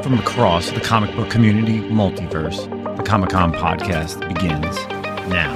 [0.00, 4.76] From across the comic book community multiverse, the Comic Com podcast begins
[5.28, 5.54] now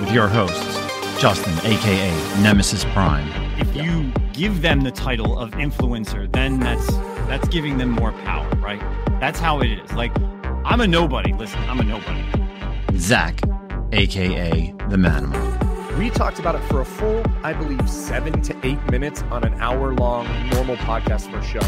[0.00, 0.76] with your hosts,
[1.20, 2.10] Justin, aka
[2.42, 3.28] Nemesis Prime.
[3.58, 6.86] if you give them the title of influencer, then that's
[7.26, 8.80] that's giving them more power, right?
[9.20, 9.92] That's how it is.
[9.92, 10.12] Like
[10.64, 11.32] I'm a nobody.
[11.32, 12.24] Listen, I'm a nobody.
[12.98, 13.40] Zack,
[13.92, 15.98] aka The Manimal.
[15.98, 19.54] We talked about it for a full, I believe, seven to eight minutes on an
[19.60, 21.66] hour long normal podcast for a show.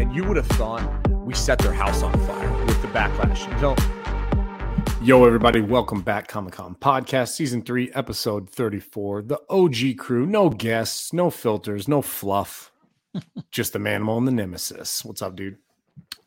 [0.00, 0.82] And you would have thought
[1.26, 3.52] we set their house on fire with the backlash.
[3.52, 5.02] You don't.
[5.02, 6.28] Yo, everybody, welcome back.
[6.28, 9.22] Comic Com Podcast, Season 3, Episode 34.
[9.22, 12.70] The OG crew, no guests, no filters, no fluff.
[13.50, 15.04] Just the Manimal and the Nemesis.
[15.04, 15.58] What's up, dude?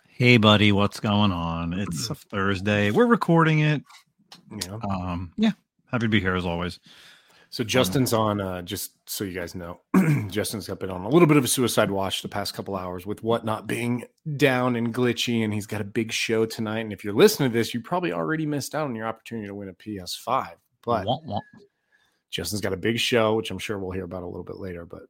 [0.09, 1.71] Hey, buddy, what's going on?
[1.71, 2.91] It's a Thursday.
[2.91, 3.81] We're recording it.
[4.51, 4.79] Yeah.
[4.83, 5.51] Um, yeah,
[5.89, 6.77] happy to be here as always.
[7.51, 8.39] So Justin's on.
[8.39, 9.79] Uh, just so you guys know,
[10.27, 13.05] Justin's got been on a little bit of a suicide watch the past couple hours
[13.05, 14.05] with whatnot being
[14.37, 16.79] down and glitchy, and he's got a big show tonight.
[16.79, 19.55] And if you're listening to this, you probably already missed out on your opportunity to
[19.55, 20.53] win a PS5.
[20.83, 21.05] But.
[22.29, 24.85] Justin's got a big show, which I'm sure we'll hear about a little bit later.
[24.85, 25.03] But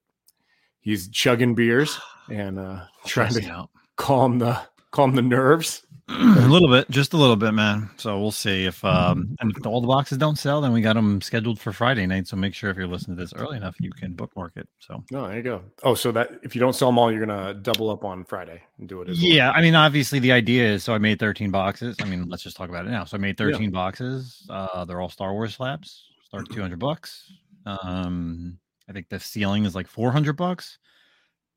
[0.80, 2.00] he's chugging beers
[2.32, 4.60] and uh, trying to calm the
[4.92, 5.86] calm the nerves.
[6.10, 7.90] A little bit, just a little bit, man.
[7.98, 10.94] So we'll see if um and if all the boxes don't sell, then we got
[10.94, 12.28] them scheduled for Friday night.
[12.28, 14.68] So make sure if you're listening to this early enough, you can bookmark it.
[14.80, 15.62] So No, there you go.
[15.84, 18.62] Oh, so that if you don't sell them all, you're gonna double up on Friday
[18.80, 19.10] and do it.
[19.10, 19.32] As well.
[19.32, 21.96] yeah, I mean, obviously the idea is so I made 13 boxes.
[22.02, 23.06] I mean, let's just talk about it now.
[23.06, 24.46] So I made 13 boxes.
[24.50, 26.06] Uh, they're all Star Wars slabs.
[26.26, 27.32] Start at 200 bucks.
[27.66, 28.58] Um,
[28.90, 30.80] I think the ceiling is like 400 bucks,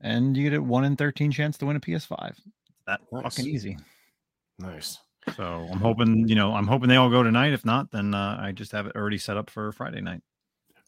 [0.01, 2.35] and you get a one in 13 chance to win a PS5.
[2.87, 3.23] That Nice.
[3.23, 3.79] fucking easy.
[4.59, 4.99] Nice.
[5.37, 7.53] So I'm hoping, you know, I'm hoping they all go tonight.
[7.53, 10.21] If not, then uh, I just have it already set up for Friday night.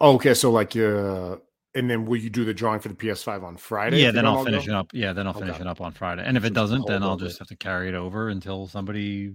[0.00, 1.36] Oh, okay, so like, uh,
[1.76, 4.02] and then will you do the drawing for the PS5 on Friday?
[4.02, 4.72] yeah, then I'll finish go?
[4.72, 4.88] it up.
[4.92, 5.60] Yeah, then I'll finish Okay.
[5.62, 6.22] it up on Friday.
[6.26, 9.34] And if it doesn't, then I'll just have to carry it over until somebody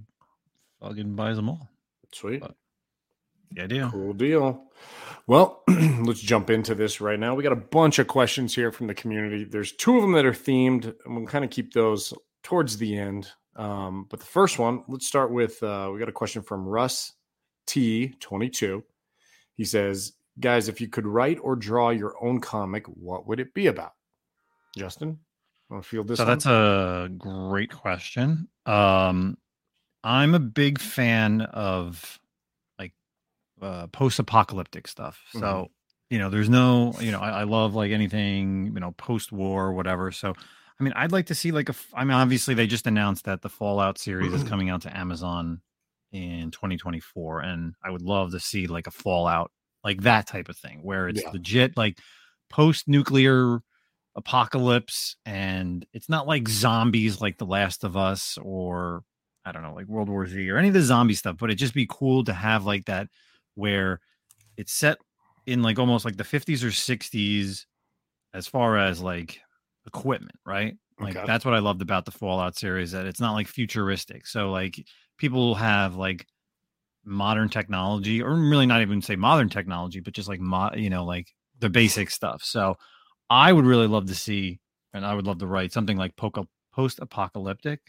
[0.82, 1.70] fucking buys them all.
[2.14, 2.56] Sweet, But-
[3.52, 3.90] The idea.
[3.92, 4.66] cool deal.
[5.28, 7.36] Well, let's jump into this right now.
[7.36, 9.46] We got a bunch of questions here from the community.
[9.46, 12.98] There's two of them that are themed, and we'll kind of keep those towards the
[12.98, 13.30] end.
[13.60, 15.62] Um, but the first one, let's start with.
[15.62, 17.12] Uh, we got a question from Russ
[17.68, 18.84] T22.
[19.56, 23.54] He says, "Guys, if you could write or draw your own comic, what would it
[23.54, 23.94] be about?"
[24.78, 25.20] Justin,
[25.70, 26.18] want to feel this?
[26.18, 26.32] So one?
[26.32, 28.48] that's a great question.
[28.66, 29.38] Um,
[30.06, 32.18] I'm a big fan of
[32.78, 32.94] like
[33.62, 35.22] uh, post-apocalyptic stuff.
[35.34, 35.70] So Mhm.
[36.12, 40.12] you know, there's no, you know, I, I love like anything, you know, post-war whatever.
[40.12, 40.34] So
[40.80, 41.76] I mean, I'd like to see like a.
[41.94, 45.62] I mean, obviously they just announced that the Fallout series is coming out to Amazon
[46.12, 49.52] in 2024, and I would love to see like a Fallout
[49.84, 51.32] like that type of thing where it's Yeah.
[51.32, 52.00] legit like
[52.50, 53.60] post-nuclear
[54.16, 59.04] apocalypse and it's not like zombies like the last of us or
[59.46, 61.60] i don't know like world war z or any of the zombie stuff but it'd
[61.60, 63.08] just be cool to have like that
[63.56, 64.00] where
[64.58, 64.98] it's set
[65.46, 67.66] in like almost like the 50s or 60s
[68.34, 69.40] as far as like
[69.88, 71.26] equipment right like Okay.
[71.26, 74.76] that's what i loved about the fallout series that it's not like futuristic so like
[75.18, 76.26] people have like
[77.06, 81.06] modern technology or really not even say modern technology but just like mo- you know
[81.06, 81.28] like
[81.60, 82.76] the basic stuff so
[83.30, 84.60] I would really love to see,
[84.94, 87.80] and I would love to write something like post apocalyptic,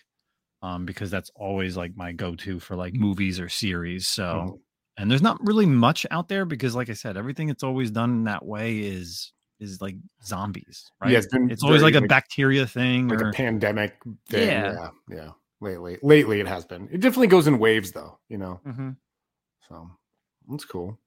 [0.62, 4.06] um, because that's always like my go to for like movies or series.
[4.06, 4.60] So, Mhm.
[4.98, 8.10] and there's not really much out there because, like I said, everything that's always done
[8.10, 11.10] in that way is is like zombies, right?
[11.12, 13.96] Yeah, it's been it's always very, like a like- bacteria thing, like or a pandemic
[14.28, 14.48] thing.
[14.48, 14.72] Yeah.
[15.08, 15.16] Yeah.
[15.16, 16.88] yeah, Lately, lately it has been.
[16.90, 18.18] It definitely goes in waves, though.
[18.28, 18.96] You know, Mhm.
[19.68, 19.90] so
[20.48, 20.98] that's cool.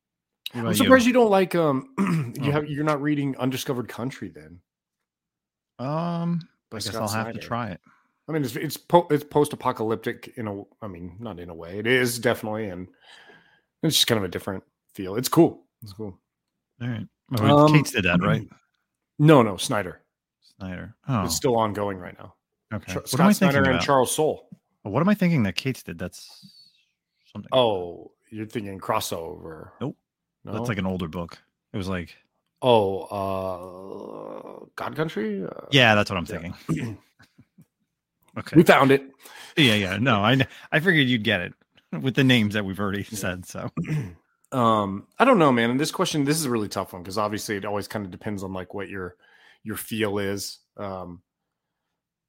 [0.54, 1.14] I'm surprised you?
[1.14, 1.90] don't like um
[2.40, 2.52] you Oh.
[2.52, 4.60] have you're not reading Undiscovered Country then.
[5.80, 6.42] Um,
[6.72, 7.82] I guess Scott I'll have to try it.
[8.28, 10.62] I mean, it's it's po- it's post apocalyptic in a.
[10.82, 11.80] I mean, not in a way.
[11.80, 12.88] It is definitely, and
[13.82, 15.16] it's just kind of a different feel.
[15.16, 15.66] It's cool.
[15.82, 16.18] It's cool.
[16.82, 17.06] All right,
[17.40, 18.48] oh, Um, Cates did that, right?
[19.20, 20.02] No, no, Snyder.
[20.58, 20.96] Snyder.
[21.08, 22.34] Oh, It's still ongoing right now.
[22.74, 22.96] okay.
[22.96, 23.86] What am I Snyder thinking and about?
[23.86, 24.48] Charles Soule.
[24.82, 26.00] What am I thinking that Cates did?
[26.00, 26.48] That's
[27.32, 27.48] something.
[27.54, 29.70] Oh, you're thinking crossover?
[29.80, 29.96] Nope.
[30.44, 31.38] No, That's like an older book.
[31.74, 32.16] It was like,
[32.64, 33.02] oh,
[34.64, 35.44] uh, God Country.
[35.46, 36.52] Uh, yeah, that's what I'm yeah.
[36.76, 36.98] thinking.
[38.40, 38.56] Okay.
[38.58, 39.04] we found it.
[39.56, 39.98] yeah, yeah.
[39.98, 41.54] No, I I figured you'd get it
[42.02, 43.46] with the names that we've already said.
[43.46, 43.70] So
[44.54, 47.18] um i don't know man and this question this is a really tough one because
[47.18, 49.16] obviously it always kind of depends on like what your
[49.64, 50.60] your feel is.
[50.78, 51.22] Um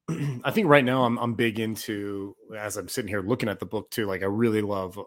[0.44, 3.66] i think right now i'm i'm big into as i'm sitting here looking at the
[3.66, 5.00] book too like i really love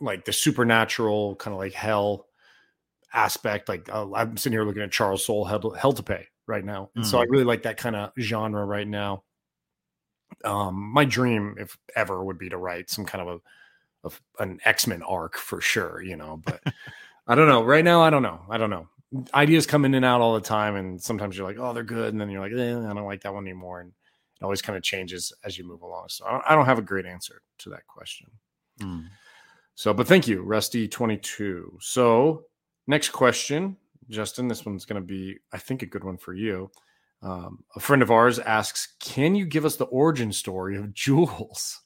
[0.00, 2.26] like the supernatural kind of like hell
[3.14, 6.64] aspect like uh, i'm sitting here looking at charles soule hell, hell to pay right
[6.64, 9.24] now and so i really like that kind of genre right now.
[10.44, 13.40] Um, my dream, if ever, would be to write some kind of a
[14.04, 16.40] of an X Men arc for sure, you know.
[16.44, 16.62] But
[17.26, 17.62] I don't know.
[17.62, 18.40] Right now, I don't know.
[18.48, 18.88] I don't know.
[19.34, 22.12] Ideas come in and out all the time, and sometimes you're like, "Oh, they're good,"
[22.12, 23.92] and then you're like, eh, "I don't like that one anymore." And
[24.40, 26.06] it always kind of changes as you move along.
[26.08, 28.30] So I don't, I don't have a great answer to that question.
[28.80, 29.06] Mm.
[29.74, 31.76] So, but thank you, Rusty twenty two.
[31.80, 32.44] So
[32.86, 33.76] next question,
[34.08, 34.48] Justin.
[34.48, 36.70] This one's going to be, I think, a good one for you.
[37.22, 41.80] Um, a friend of ours asks, "Can you give us the origin story of Jules?"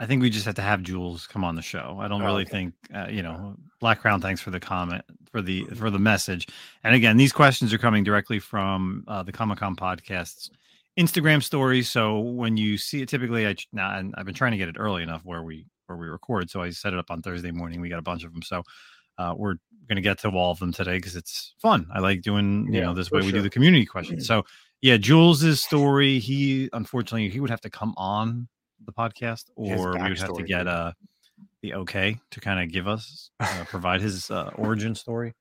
[0.00, 1.98] I think we just have to have Jules come on the show.
[2.00, 2.50] I don't Oh, really okay.
[2.50, 4.20] think, uh, you know, Black Crown.
[4.20, 6.46] Thanks for the comment for the for the message.
[6.84, 10.50] And again, these questions are coming directly from uh, the Comic Com podcast's
[10.98, 11.88] Instagram stories.
[11.90, 14.76] So when you see it, typically, I now and I've been trying to get it
[14.78, 16.48] early enough where we where we record.
[16.50, 17.80] So I set it up on Thursday morning.
[17.80, 18.42] We got a bunch of them.
[18.42, 18.62] So
[19.16, 19.54] uh, we're
[19.88, 21.86] going to get to all of them today because it's fun.
[21.92, 24.26] I like doing, you Yeah, know, this way we do the community questions.
[24.26, 24.44] So
[24.80, 26.18] yeah, Jules's story.
[26.20, 28.48] He unfortunately he would have to come on
[28.84, 30.92] the podcast, or we would have to get uh
[31.62, 35.34] the okay to kind of give us uh, provide his uh, origin story.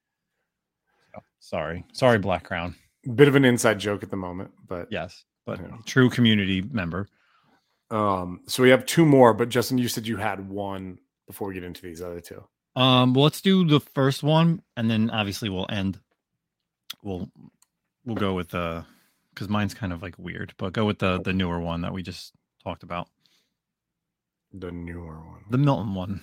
[1.14, 2.76] So, sorry, sorry, Black Crown.
[3.16, 5.78] Bit of an inside joke at the moment, but Yes, but Yeah.
[5.86, 7.08] true community member.
[7.92, 9.34] um, so we have two more.
[9.34, 12.44] But Justin, you said you had one before we get into these other two.
[12.76, 16.00] Um, well, let's do the first one, and then obviously we'll end.
[17.04, 17.30] We'll
[18.06, 18.86] we'll go with the
[19.34, 22.04] because mine's kind of like weird, but go with the the newer one that we
[22.04, 22.34] just
[22.64, 23.08] talked about,
[24.54, 25.44] The newer one.
[25.50, 26.22] the Milton one.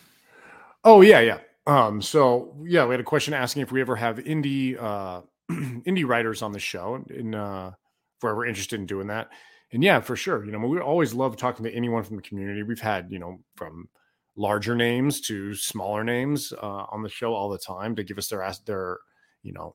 [0.84, 1.38] Oh yeah, yeah.
[1.66, 6.06] Um, so yeah, we had a question asking if we ever have indie uh indie
[6.06, 7.70] writers on the show and uh
[8.16, 9.28] if we're ever interested in doing that.
[9.72, 10.44] And yeah, for sure.
[10.44, 12.62] You know, we always love talking to anyone from the community.
[12.62, 13.88] We've had, you know, from
[14.36, 18.28] larger names to smaller names uh on the show all the time to give us
[18.28, 18.98] their ask their,
[19.42, 19.74] you know,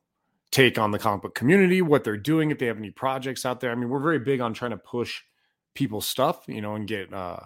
[0.50, 3.60] take on the comic book community, what they're doing, if they have any projects out
[3.60, 3.70] there.
[3.70, 5.20] I mean, we're very big on trying to push
[5.74, 7.40] people's stuff, you know, and get uh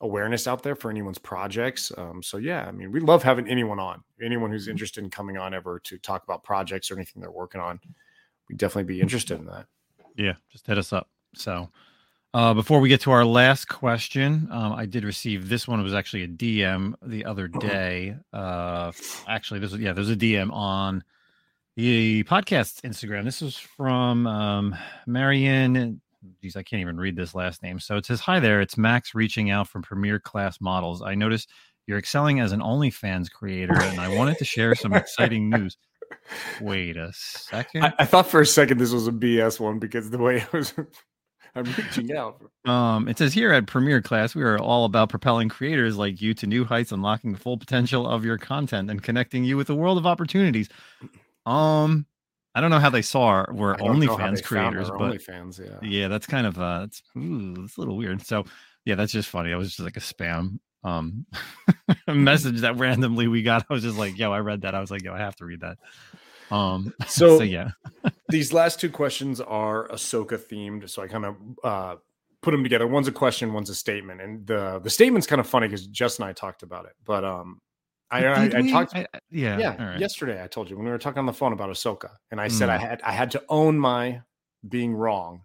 [0.00, 1.90] awareness out there for anyone's projects.
[1.96, 5.38] Um, so yeah, I mean, we love having anyone on, anyone who's interested in coming
[5.38, 7.80] on ever to talk about projects or anything they're working on.
[8.48, 9.66] We'd definitely be interested in that.
[10.16, 11.08] Yeah, just hit us up.
[11.34, 11.70] So,
[12.34, 15.84] uh, before we get to our last question, um, I did receive this one It
[15.84, 18.16] was actually a DM the other day.
[18.32, 18.92] Uh,
[19.26, 21.02] actually, this was yeah, there's a DM on
[21.76, 23.24] the podcast Instagram.
[23.24, 24.76] This was from um,
[25.06, 26.00] Marianne.
[26.40, 27.78] Geez, I can't even read this last name.
[27.80, 31.02] So it says, "Hi there, it's Max reaching out from Premier Class Models.
[31.02, 31.50] I noticed
[31.86, 35.76] you're excelling as an OnlyFans creator, and I wanted to share some exciting news."
[36.60, 37.84] Wait a second.
[37.84, 40.56] I, I thought for a second this was a BS one because the way I
[40.56, 40.72] was,
[41.54, 42.42] I'm reaching out.
[42.64, 46.34] Um, it says here at Premier Class, we are all about propelling creators like you
[46.34, 49.74] to new heights, unlocking the full potential of your content, and connecting you with a
[49.74, 50.68] world of opportunities.
[51.46, 52.06] Um,
[52.56, 55.12] I don't know how they saw our, we're I don't know how OnlyFans creators, but
[55.12, 55.86] OnlyFans, yeah.
[55.86, 58.26] yeah, that's kind of uh, it's ooh, it's a little weird.
[58.26, 58.46] So
[58.86, 59.50] yeah, that's just funny.
[59.50, 61.26] It was just like a spam um
[62.08, 63.66] message that randomly we got.
[63.68, 64.74] I was just like, yo, I read that.
[64.74, 65.76] I was like, yo, I have to read that.
[66.50, 67.72] Um, So, so yeah,
[68.30, 71.96] these last two questions are Ahsoka themed, so I kind of uh,
[72.40, 72.86] put them together.
[72.86, 76.18] One's a question, one's a statement, and the the statement's kind of funny because Jess
[76.18, 76.92] and I talked about it.
[77.04, 77.60] But um,
[78.10, 79.98] I I, I talked I- yeah, yeah, right.
[79.98, 82.48] yesterday I told you when we were talking on the phone about Ahsoka, and I
[82.48, 82.80] said I Mm.
[82.88, 84.22] had I had to own my
[84.68, 85.44] being wrong.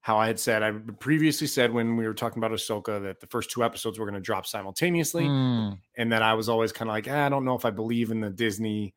[0.00, 3.26] How I had said I previously said when we were talking about Ahsoka that the
[3.26, 6.88] first two episodes were going to drop simultaneously, Mm, and that I was always kind
[6.90, 8.94] of like "Ah, I don't know if I believe in the Disney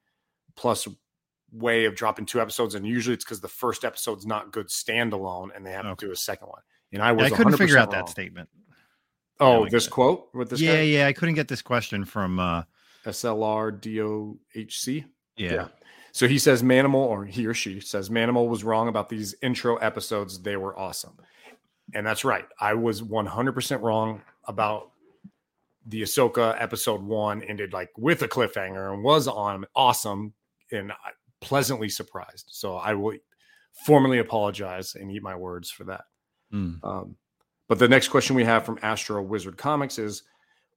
[0.56, 0.88] Plus
[1.52, 5.50] way of dropping two episodes, and usually it's because the first episode's not good standalone,
[5.56, 5.96] and they have Okay.
[5.98, 6.62] to do a second one.
[6.94, 8.50] And I was I couldn't figure 100% out that statement.
[9.42, 11.08] Oh, this quote with this yeah, guy yeah.
[11.08, 12.40] I couldn't get this question from.
[12.40, 12.64] uh
[13.06, 15.06] SLR DOHC.
[15.38, 15.54] Yeah.
[15.54, 15.68] Yeah.
[16.12, 19.78] So he says Manimal, or he or she says Manimal was wrong about these intro
[19.78, 20.42] episodes.
[20.42, 21.18] They were awesome.
[21.94, 22.46] And that's right.
[22.60, 24.92] I was 100% wrong about
[25.86, 30.34] the Ahsoka episode one ended like with a cliffhanger and was on awesome
[30.72, 30.92] and
[31.40, 32.48] pleasantly surprised.
[32.50, 33.18] So I will
[33.86, 36.04] formally apologize and eat my words for that.
[36.54, 36.84] Mm.
[36.84, 37.16] Um,
[37.72, 40.24] but the next question we have from Astro Wizard Comics is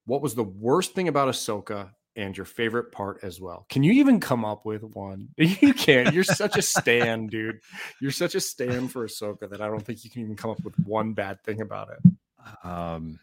[0.07, 3.67] what was the worst thing about Ahsoka and your favorite part as well?
[3.69, 5.29] Can you even come up with one?
[5.37, 6.15] You can't.
[6.15, 7.59] You're such a stan, dude.
[8.01, 10.63] You're such a stan for Ahsoka that I don't think you can even come up
[10.63, 12.13] with one bad thing about it.
[12.63, 13.19] Um,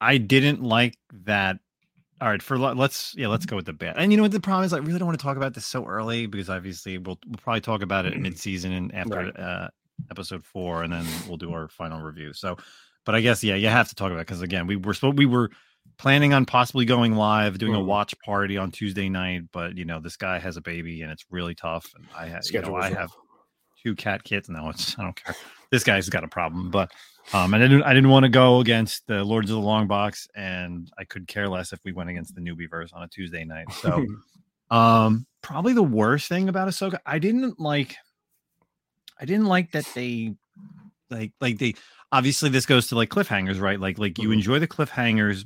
[0.00, 1.58] I didn't like that.
[2.22, 3.96] All right, for let's yeah, let's go with the bad.
[3.98, 4.72] And you know what the problem is?
[4.72, 7.60] I really don't want to talk about this so early because obviously we'll we'll probably
[7.60, 9.38] talk about it mid season and after Right.
[9.38, 9.68] uh,
[10.10, 12.32] episode four, and then we'll do our final review.
[12.32, 12.56] So,
[13.04, 15.50] but I guess yeah, you have to talk about because again, we were we were
[15.98, 17.86] planning on possibly going live, doing a Mhm.
[17.86, 21.24] watch party on Tuesday night, but you know this guy has a baby and it's
[21.30, 23.10] really tough, and I have you know I have
[23.82, 24.48] two cat kids.
[24.48, 25.34] No, it's I don't care.
[25.70, 26.70] this guy's got a problem.
[26.70, 26.90] But
[27.32, 29.86] um, and I didn't I didn't want to go against the Lords of the Long
[29.86, 33.08] Box, and I could care less if we went against the newbie verse on a
[33.08, 33.70] Tuesday night.
[33.72, 34.04] So,
[34.70, 37.96] um, probably the worst thing about Ahsoka, I didn't like.
[39.20, 40.34] I didn't like that they,
[41.10, 41.74] like, like they.
[42.12, 43.80] Obviously, this goes to like cliffhangers, right?
[43.80, 44.34] Like, like you Mhm.
[44.34, 45.44] enjoy the cliffhangers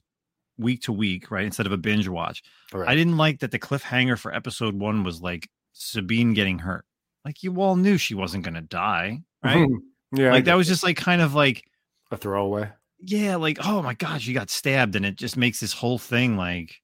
[0.59, 1.45] week to week, right?
[1.45, 2.43] Instead of a binge watch.
[2.73, 2.89] Right.
[2.89, 6.85] I didn't like that the cliffhanger for episode one was like Sabine getting hurt.
[7.25, 9.69] Like you all knew she wasn't going to die, right?
[10.13, 11.65] yeah, like that was just like kind of like
[12.11, 12.71] a throwaway.
[13.01, 16.37] yeah, like oh my god, she got stabbed, and it just makes this whole thing
[16.37, 16.81] like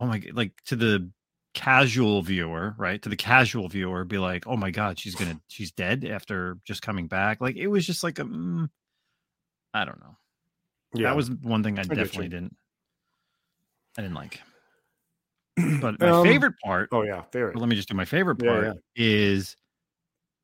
[0.00, 1.10] oh my god, like to the
[1.54, 3.00] casual viewer, right?
[3.02, 6.82] To the casual viewer, be like oh my god, she's gonna she's dead after just
[6.82, 7.40] coming back.
[7.40, 8.68] Like it was just like a mm,
[9.74, 10.16] I don't know.
[10.94, 12.56] Yeah, That was one thing I, get definitely didn't
[13.98, 14.40] I didn't like.
[15.80, 17.54] But my Um, favorite part Oh yeah, favorite.
[17.54, 18.72] Well, let me just do my favorite part yeah.
[18.96, 19.56] is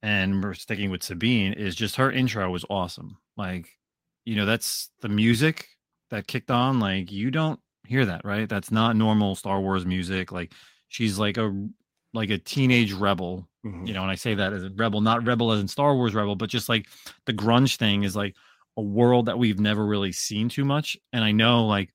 [0.03, 3.19] and we're sticking with Sabine is just her intro was awesome.
[3.37, 3.69] Like,
[4.25, 5.69] you know, that's the music
[6.11, 6.81] that kicked on.
[6.81, 8.49] Like, you don't hear that, right?
[8.49, 10.33] That's not normal Star Wars music.
[10.33, 10.53] Like,
[10.89, 11.69] she's like a
[12.13, 13.87] like a teenage rebel, Mhm.
[13.87, 16.15] you know, and I say that as a rebel, not rebel as in Star Wars
[16.15, 16.89] rebel, but just like
[17.27, 18.35] the grunge thing is like
[18.81, 20.97] a world that we've never really seen too much.
[21.13, 21.91] And I know like,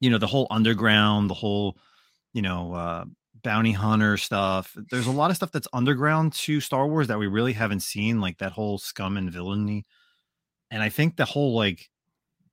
[0.00, 1.76] you know, the whole underground, the whole,
[2.32, 3.04] you know, uh
[3.42, 4.76] bounty hunter stuff.
[4.90, 8.20] There's a lot of stuff that's underground to Star Wars that we really haven't seen,
[8.20, 9.86] like that whole scum and villainy.
[10.70, 11.90] And I think the whole like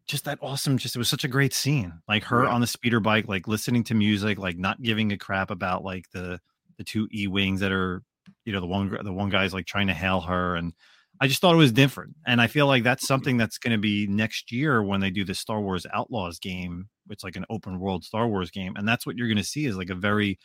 [0.08, 1.94] just that awesome, just it was such a great scene.
[2.08, 2.52] Like her Yeah.
[2.52, 6.06] on the speeder bike, like listening to music, like not giving a crap about like
[6.12, 6.40] the
[6.78, 8.04] the two E wings that are,
[8.46, 10.74] you know, the one the one guy's like trying to hail her, and
[11.20, 12.16] I just thought it was different.
[12.26, 15.24] And I feel like that's something that's going to be next year when they do
[15.26, 16.90] the Star Wars Outlaws game.
[17.10, 19.66] It's like an open world Star Wars game, and that's what you're going to see
[19.66, 20.38] is like a very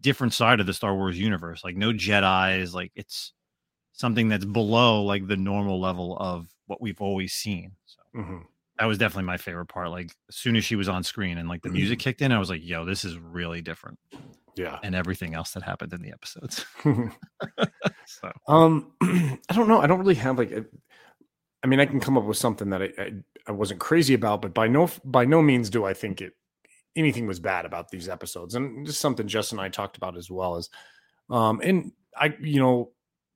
[0.00, 1.62] different side of the Star Wars universe.
[1.64, 3.32] Like no Jedi's, like it's
[3.92, 7.72] something that's below like the normal level of what we've always seen.
[7.86, 8.44] So Mhm.
[8.78, 9.90] that was definitely my favorite part.
[9.90, 12.38] Like as soon as she was on screen and like the music kicked in, I
[12.38, 13.98] was like, "Yo, this is really different."
[14.56, 14.78] Yeah.
[14.82, 16.64] And everything else that happened in the episodes.
[18.20, 19.80] so Um, I don't know.
[19.80, 20.52] I don't really have like.
[20.52, 20.64] A,
[21.62, 23.12] I mean, I can come up with something that I, I
[23.48, 26.34] I wasn't crazy about, but by no by no means do I think it
[26.96, 28.54] anything was bad about these episodes.
[28.54, 30.70] And just something Justin and I talked about as well as,
[31.30, 32.92] um, and I you know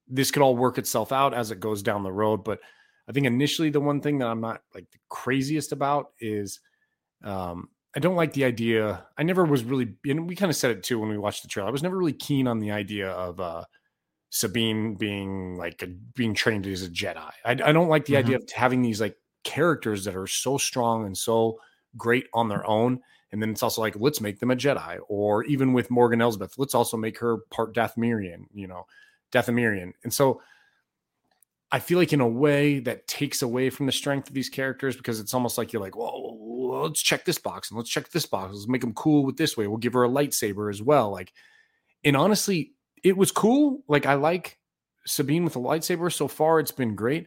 [0.07, 2.61] this could all work itself out as it goes down the road, but
[3.09, 6.61] I think initially the one thing that I'm not like the craziest about is,
[7.25, 9.07] um, I don't like the idea.
[9.17, 11.49] I never was really, and we kind of said it too when we watched the
[11.49, 11.69] trailer.
[11.69, 13.65] I was never really keen on the idea of uh,
[14.31, 17.31] Sabine being like a, being trained as a Jedi.
[17.45, 18.19] I, I don't like the Mhm.
[18.19, 21.61] idea of having these like characters that are so strong and so
[21.97, 23.01] great on their own.
[23.33, 24.99] And then it's also like, let's make them a Jedi.
[25.09, 28.87] Or even with Morgan Elsbeth, let's also make her part Dathomirian, you know,
[29.33, 29.93] Dathomirian.
[30.05, 30.41] And so
[31.71, 34.97] I feel like in a way that takes away from the strength of these characters
[34.97, 38.25] because it's almost like you're like, well, let's check this box and let's check this
[38.25, 38.55] box.
[38.55, 39.67] Let's make them cool with this way.
[39.67, 41.11] We'll give her a lightsaber as well.
[41.11, 41.33] Like,
[42.05, 42.73] and honestly,
[43.05, 43.83] it was cool.
[43.89, 44.59] Like, I like
[45.07, 46.13] Sabine with a lightsaber.
[46.13, 47.27] So far, it's been great.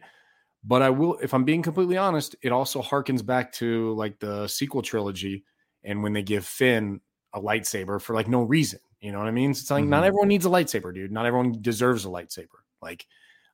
[0.64, 4.46] But I will, if I'm being completely honest, it also harkens back to like the
[4.48, 5.44] sequel trilogy
[5.84, 7.00] and when they give Finn
[7.34, 8.80] a lightsaber for like no reason.
[9.00, 9.50] You know what I mean?
[9.52, 10.06] It's like not Mhm.
[10.06, 11.10] everyone needs a lightsaber, dude.
[11.12, 12.62] Not everyone deserves a lightsaber.
[12.80, 13.06] Like,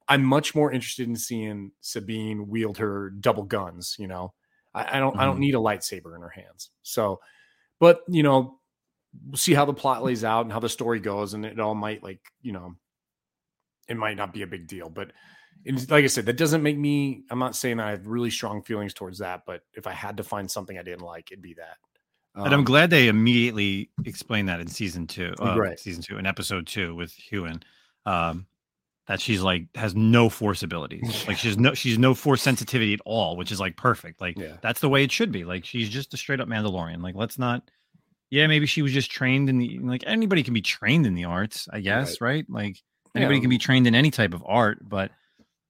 [0.09, 3.97] I'm much more interested in seeing Sabine wield her double guns.
[3.99, 4.35] You know,
[4.75, 5.41] I, I don't I don't Mhm.
[5.41, 6.71] need a lightsaber in her hands.
[6.83, 7.21] So,
[7.81, 8.58] but you know,
[9.27, 11.75] we'll see how the plot lays out and how the story goes, and it all
[11.75, 12.75] might like you know,
[13.89, 14.89] it might not be a big deal.
[14.89, 15.13] But
[15.89, 17.25] like I said, that doesn't make me.
[17.31, 20.23] I'm not saying I have really strong feelings towards that, but if I had to
[20.25, 21.77] find something I didn't like, it'd be that.
[22.35, 25.79] and I'm Um, glad they immediately explained that in season two, uh, Right.
[25.79, 27.63] season two, in episode two with Huyang,
[28.07, 28.47] um,
[29.09, 33.01] that she's like has no force abilities, like she's no she's no force sensitivity at
[33.07, 34.21] all, which is like perfect.
[34.21, 34.59] Like Yeah.
[34.63, 35.45] that's the way it should be.
[35.45, 37.03] Like she's just a straight up Mandalorian.
[37.03, 37.69] Like let's not.
[38.31, 41.25] Yeah, maybe she was just trained in the like anybody can be trained in the
[41.25, 42.45] arts, I guess, right?
[42.49, 42.77] Like
[43.15, 43.41] anybody Yeah.
[43.43, 45.11] can be trained in any type of art, but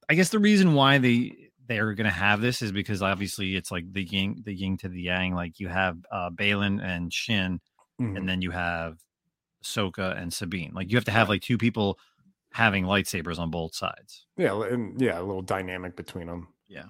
[0.08, 3.92] I guess the reason why they they're gonna have this is because obviously it's like
[3.92, 5.34] the yin the yin to the yang.
[5.34, 7.60] Like you have uh Baylan and Shin,
[8.00, 8.16] mhm.
[8.16, 8.96] and then you have
[9.62, 10.72] Soka and Sabine.
[10.74, 11.98] Like you have to have like two people
[12.52, 14.24] having lightsabers on both sides.
[14.36, 16.48] yeah, and yeah, a little dynamic between them.
[16.66, 16.86] Yeah.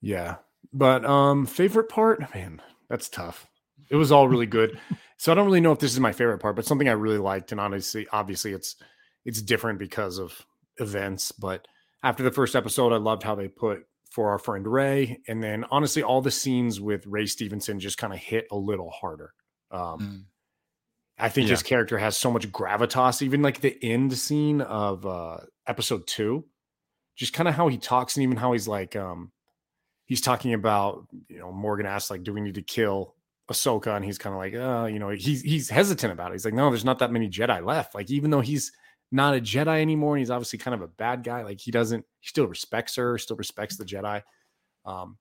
[0.00, 0.36] Yeah.
[0.72, 3.46] But um favorite part, man, that's tough.
[3.92, 4.80] It was all really good.
[5.18, 7.18] so I don't really know if this is my favorite part, but something I really
[7.18, 8.74] liked and honestly obviously it's
[9.24, 10.44] it's different because of
[10.78, 11.68] events, but
[12.02, 15.64] after the first episode I loved how they put for our friend Ray and then
[15.70, 19.32] honestly all the scenes with Ray Stevenson just kind of hit a little harder.
[19.70, 20.26] Um
[21.18, 21.52] I think Yeah.
[21.52, 23.22] his character has so much gravitas.
[23.22, 25.36] Even like the end scene of uh
[25.68, 26.46] episode two,
[27.14, 29.30] just kind of how he talks and even how he's like, um,
[30.06, 33.14] he's talking about, you know, Morgan asks like, do we need to kill
[33.52, 33.94] Ahsoka?
[33.94, 36.34] And he's kind of like, uh, you know, he's he's hesitant about it.
[36.34, 37.94] He's like, no, there's not that many Jedi left.
[37.94, 38.72] Like, even though he's
[39.10, 41.42] not a Jedi anymore, and he's obviously kind of a bad guy.
[41.42, 44.22] Like, he doesn't, he still respects her, still respects the Jedi.
[44.84, 45.18] Um,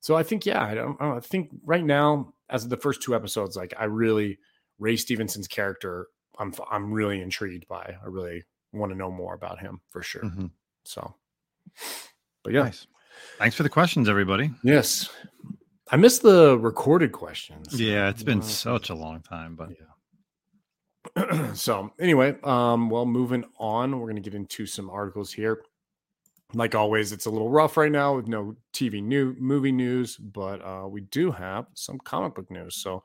[0.00, 3.02] so I think, yeah, I don't, I don't I think right now, as the first
[3.02, 4.38] two episodes, like I really
[4.78, 6.06] Ray Stevenson's character,
[6.38, 7.96] I'm I'm really intrigued by.
[8.02, 10.22] I really want to know more about him for sure.
[10.22, 10.46] Mm-hmm.
[10.84, 11.14] So,
[12.42, 12.86] but yeah, nice.
[13.38, 14.50] thanks for the questions, everybody.
[14.62, 15.10] Yes,
[15.90, 17.80] I missed the recorded questions.
[17.80, 21.52] Yeah, it's been such a long time, but yeah.
[21.54, 25.62] so anyway, um, well, moving on, we're gonna get into some articles here.
[26.54, 30.64] Like always, it's a little rough right now with no TV new movie news, but
[30.64, 32.76] uh, we do have some comic book news.
[32.76, 33.02] So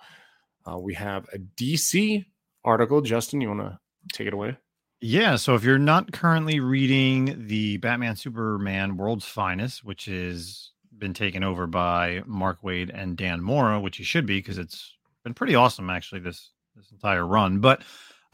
[0.66, 2.26] uh, we have a DC
[2.64, 3.02] article.
[3.02, 3.80] Justin, you want to
[4.14, 4.58] take it away?
[5.02, 5.36] Yeah.
[5.36, 11.44] So if you're not currently reading the Batman Superman World's Finest, which has been taken
[11.44, 15.56] over by Mark Waid and Dan Mora, which he should be because it's been pretty
[15.56, 17.60] awesome actually this this entire run.
[17.60, 17.84] But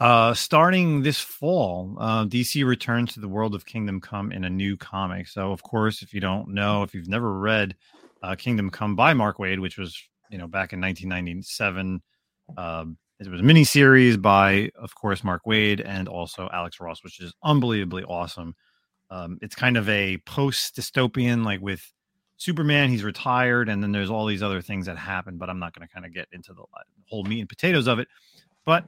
[0.00, 4.50] uh, starting this fall, uh, DC returns to the world of Kingdom Come in a
[4.50, 5.28] new comic.
[5.28, 7.76] So, of course, if you don't know, if you've never read
[8.22, 10.00] uh, Kingdom Come by Mark Waid, which was
[10.30, 12.02] you know back in 1997,
[12.56, 17.04] um, it was a mini series by, of course, Mark Waid and also Alex Ross,
[17.04, 18.54] which is unbelievably awesome.
[19.10, 21.84] Um, it's kind of a post dystopian, like with
[22.40, 25.36] Superman, he's retired, and then there's all these other things that happen.
[25.36, 26.64] But I'm not going to kind of get into the
[27.06, 28.08] whole meat and potatoes of it.
[28.64, 28.86] But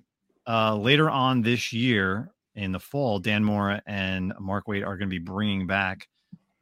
[0.49, 5.09] uh, later on this year in the fall, Dan Mora and Mark Waid are going
[5.11, 6.09] to be bringing back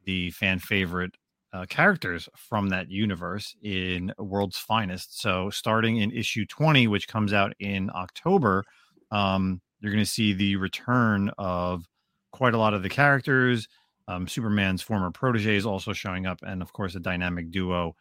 [0.03, 1.11] the fan favorite
[1.53, 5.21] uh, characters from that universe in World's Finest.
[5.21, 8.65] So, starting in issue 20, which comes out in October,
[9.11, 11.85] um, you're going to see the return of
[12.33, 13.69] quite a lot of the characters.
[14.11, 17.95] Um, Superman's former protege is also showing up, and of course, a dynamic duo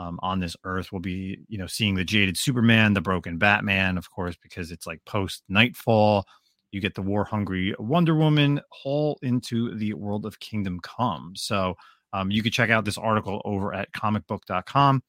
[0.00, 3.96] um, on this earth will be, you know, seeing the jaded Superman, the broken Batman,
[3.96, 6.26] of course, because it's like post Nightfall.
[6.72, 11.34] You get the war hungry Wonder Woman haul into the world of Kingdom Come.
[11.36, 11.76] So,
[12.12, 15.02] um, you can check out this article over at comicbook.com.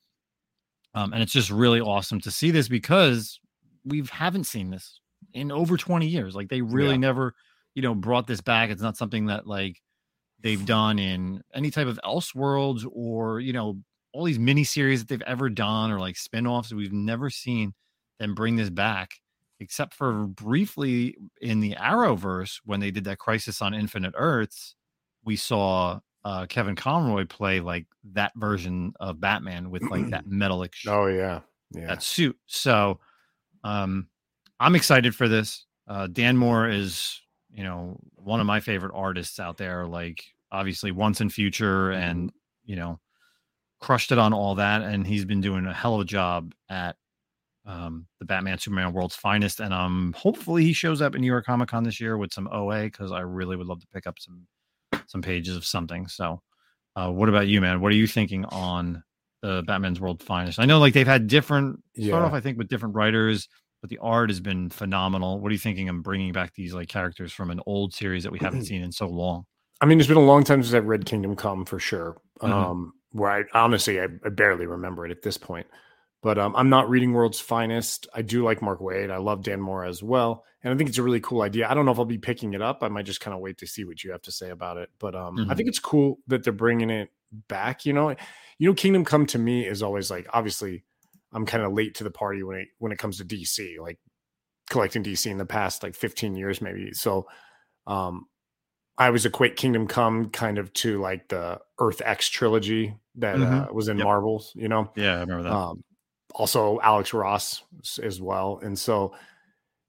[0.94, 3.40] Um, and it's just really awesome to see this because
[3.86, 5.00] we haven't seen this
[5.34, 6.36] in over 20 years.
[6.36, 6.98] Like they really yeah.
[6.98, 7.34] never,
[7.74, 8.70] you know, brought this back.
[8.70, 9.82] It's not something that like
[10.44, 13.80] they've done in any type of Elseworlds or, you know,
[14.14, 16.72] all these mini series that they've ever done or like spin-offs.
[16.72, 17.74] We've never seen
[18.20, 19.16] them bring this back
[19.60, 24.76] except for briefly in the Arrowverse when they did that Crisis on Infinite Earths.
[25.24, 30.74] We saw uh, Kevin Conroy play like that version of Batman with like that metallic.
[30.88, 31.40] oh yeah,
[31.72, 32.38] yeah, that suit.
[32.46, 33.00] So,
[33.64, 34.08] um,
[34.60, 35.66] I'm excited for this.
[35.88, 39.86] Uh, Dan Mora is, you know, one of my favorite artists out there.
[39.86, 42.32] Like obviously, Once and Future, and
[42.64, 43.00] you know,
[43.82, 46.96] crushed it on all that, and he's been doing a hell of a job at
[47.66, 51.46] um, the Batman Superman World's Finest, and um, hopefully he shows up in New York
[51.46, 54.20] Comic Con this year with some OA because I really would love to pick up
[54.20, 54.48] some
[55.08, 56.08] some pages of something.
[56.08, 56.42] So,
[56.96, 57.82] uh, what about you, man?
[57.82, 59.04] What are you thinking on
[59.42, 60.60] the Batman's World Finest?
[60.60, 62.10] I know like they've had different yeah.
[62.10, 63.48] start off, I think, with different writers,
[63.82, 65.40] but the art has been phenomenal.
[65.40, 68.32] What are you thinking of bringing back these like characters from an old series that
[68.32, 69.46] we haven't seen in so long?
[69.82, 72.18] I mean, it's been a long time since I've read Kingdom Come for sure.
[72.42, 72.54] Mm-hmm.
[72.54, 75.68] Um, where I honestly I, I barely remember it at this point.
[76.22, 78.08] But um, I'm not reading World's Finest.
[78.14, 79.12] I do like Mark Waid.
[79.12, 81.70] I love Dan Mora as well, and I think it's a really cool idea.
[81.70, 82.82] I don't know if I'll be picking it up.
[82.82, 84.90] I might just kind of wait to see what you have to say about it.
[85.00, 85.52] But um, mm-hmm.
[85.52, 87.10] I think it's cool that they're bringing it
[87.50, 87.86] back.
[87.86, 88.10] You know,
[88.58, 90.86] you know, Kingdom Come to me is always like obviously
[91.34, 94.00] I'm kind of late to the party when it when it comes to DC, like
[94.70, 96.94] collecting DC in the past like 15 years maybe.
[96.94, 97.28] So
[97.86, 98.28] um,
[98.98, 103.70] I always equate Kingdom Come kind of to like the Earth X trilogy that mm-hmm.
[103.70, 104.06] uh, was in yep.
[104.06, 104.52] Marvels.
[104.56, 105.54] You know, yeah, I remember that.
[105.54, 105.84] Um,
[106.34, 107.64] also Alex Ross
[108.02, 108.60] as well.
[108.62, 109.14] And so,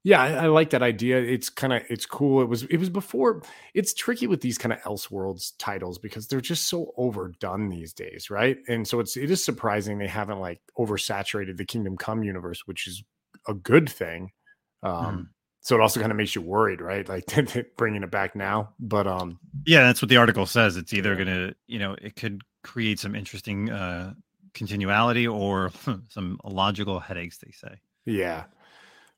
[0.03, 1.19] yeah, I, I like that idea.
[1.19, 2.41] It's kind of it's cool.
[2.41, 3.41] It was it was before.
[3.73, 8.29] It's tricky with these kind of Elseworlds titles because they're just so overdone these days,
[8.29, 8.57] right?
[8.67, 12.87] And so it's it is surprising they haven't like oversaturated the Kingdom Come universe, which
[12.87, 13.03] is
[13.47, 14.31] a good thing.
[14.83, 15.27] Um, mm.
[15.65, 17.09] So it also kind of makes you worried, right?
[17.09, 17.25] Like
[17.77, 20.77] bringing it back now, but um, yeah, that's what the article says.
[20.77, 24.11] It's either to, you know, it could create some interesting uh
[24.55, 25.71] continuality or
[26.09, 27.75] some logical headaches they say
[28.05, 28.45] yeah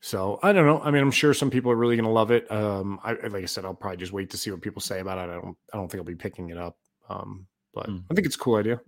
[0.02, 2.32] so i don't know i mean i'm sure some people are really going to love
[2.32, 5.00] it um I, like i said i'll probably just wait to see what people say
[5.00, 8.04] about it i don't i don't think i'll be picking it up um but mm.
[8.12, 8.82] i think it's a cool idea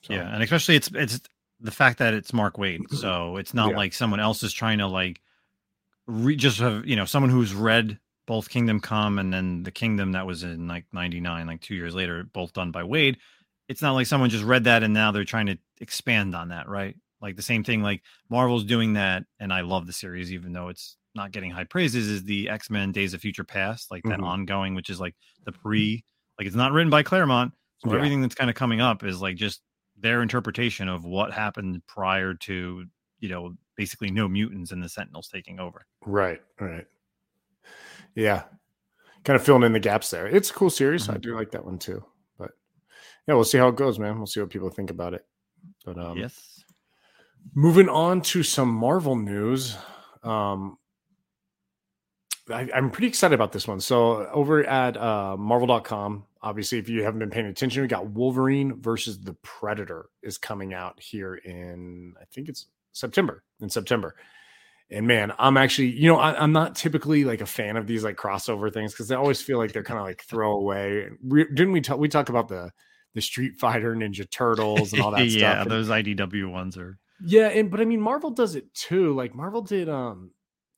[0.00, 0.14] so.
[0.14, 1.20] yeah and especially it's it's
[1.60, 3.76] the fact that it's mark Waid, so it's not yeah.
[3.76, 5.20] like someone else is trying to like
[6.06, 10.12] re- just have you know someone who's read both Kingdom Come and then the Kingdom
[10.12, 13.16] that was in like '99, like two years later, both done by Waid.
[13.68, 16.68] It's not like someone just read that and now they're trying to expand on that,
[16.68, 16.96] right?
[17.20, 20.68] Like the same thing, like Marvel's doing that, and I love the series, even though
[20.68, 22.08] it's not getting high praises.
[22.08, 24.24] Is the X Men Days of Future Past, like that Mhm.
[24.24, 26.04] ongoing, which is like the pre,
[26.38, 27.96] like it's not written by Claremont, so Yeah.
[27.96, 29.62] everything that's kind of coming up is like just
[29.96, 32.86] their interpretation of what happened prior to
[33.22, 35.86] you know basically no mutants and the Sentinels taking over.
[36.04, 36.86] Right, right.
[38.14, 38.42] Yeah.
[39.24, 40.26] Kind of filling in the gaps there.
[40.26, 41.08] It's a cool series.
[41.08, 41.20] I Mhm.
[41.22, 42.04] do like that one too.
[42.36, 42.50] But
[43.26, 44.18] yeah, we'll see how it goes, man.
[44.18, 45.24] We'll see what people think about it.
[45.86, 46.64] But um yes.
[47.54, 49.76] moving on to some Marvel news.
[50.22, 50.76] Um
[52.50, 53.80] I, I'm pretty excited about this one.
[53.80, 58.80] So over at uh, Marvel.com, obviously, if you haven't been paying attention, we got Wolverine
[58.80, 63.42] versus the Predator is coming out here in I think it's September.
[63.60, 64.16] In September,
[64.90, 68.02] and man, I'm actually you know I, I'm not typically like a fan of these
[68.02, 71.08] like crossover things because I always feel like they're kind of like throwaway.
[71.22, 71.98] Re- didn't we talk?
[71.98, 72.72] We talk about the
[73.14, 75.62] the Street Fighter, Ninja Turtles, and all that yeah, stuff.
[75.62, 76.98] and- those IDW ones are.
[77.24, 79.14] yeah, and but I mean Marvel does it too.
[79.14, 80.32] Like Marvel did um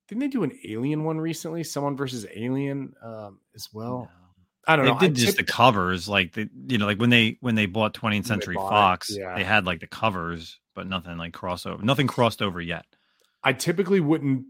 [0.08, 1.64] didn't they do an alien one recently?
[1.64, 4.10] Someone versus alien um as well.
[4.66, 4.98] I don't they know.
[4.98, 7.64] did I just tip- the covers, like the you know, like when they when they
[7.66, 9.34] bought 20th Century bought Fox, yeah.
[9.36, 12.84] they had like the covers, but nothing like crossover, nothing crossed over yet.
[13.42, 14.46] I typically wouldn't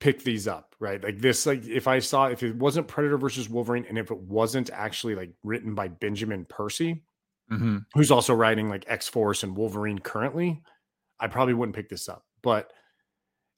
[0.00, 1.02] pick these up, right?
[1.02, 4.18] Like this, like if I saw if it wasn't Predator versus Wolverine, and if it
[4.18, 7.02] wasn't actually like written by Benjamin Percy,
[7.50, 7.78] Mm-hmm.
[7.94, 10.60] who's also writing like X Force and Wolverine currently,
[11.18, 12.26] I probably wouldn't pick this up.
[12.42, 12.70] But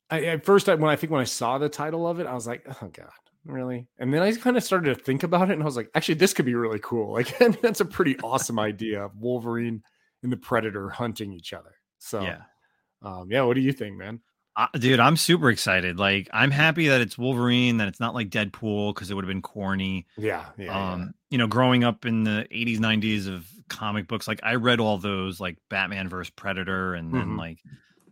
[0.08, 2.34] I, at first, I, when I think when I saw the title of it, I
[2.34, 3.10] was like, oh god,
[3.44, 3.88] really?
[3.98, 6.14] And then I kind of started to think about it, and I was like, actually,
[6.14, 7.12] this could be really cool.
[7.14, 9.82] Like that's a pretty awesome idea of Wolverine
[10.22, 11.74] and the Predator hunting each other.
[12.00, 12.42] So Yeah.
[13.02, 13.42] um, yeah.
[13.42, 14.20] What do you think, man?
[14.56, 15.98] Uh, dude, I'm super excited.
[15.98, 19.28] Like, I'm happy that it's Wolverine, that it's not like Deadpool because it would have
[19.28, 20.06] been corny.
[20.18, 20.92] Yeah, yeah, yeah.
[20.92, 24.80] um, you know, growing up in the 80s, 90s of comic books, like I read
[24.80, 27.38] all those, like Batman versus Predator, and then Mhm.
[27.38, 27.60] like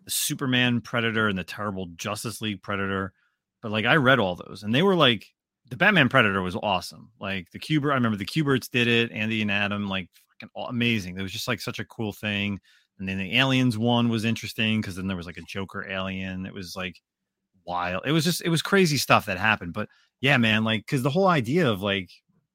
[0.05, 3.12] the Superman Predator and the terrible Justice League Predator.
[3.61, 5.27] But like I read all those, and they were like
[5.68, 7.11] the Batman Predator was awesome.
[7.20, 10.09] Like the Cuber, I remember the Kuberts did it, Andy and Adam, like
[10.40, 11.18] fucking amazing.
[11.18, 12.61] It was just like such a cool thing.
[12.98, 16.46] And then the Aliens one was interesting because then there was like a Joker alien.
[16.46, 16.96] It was like
[17.64, 18.02] wild.
[18.06, 19.72] It was just it was crazy stuff that happened.
[19.72, 19.88] But
[20.20, 22.11] yeah, man, like because the whole idea of like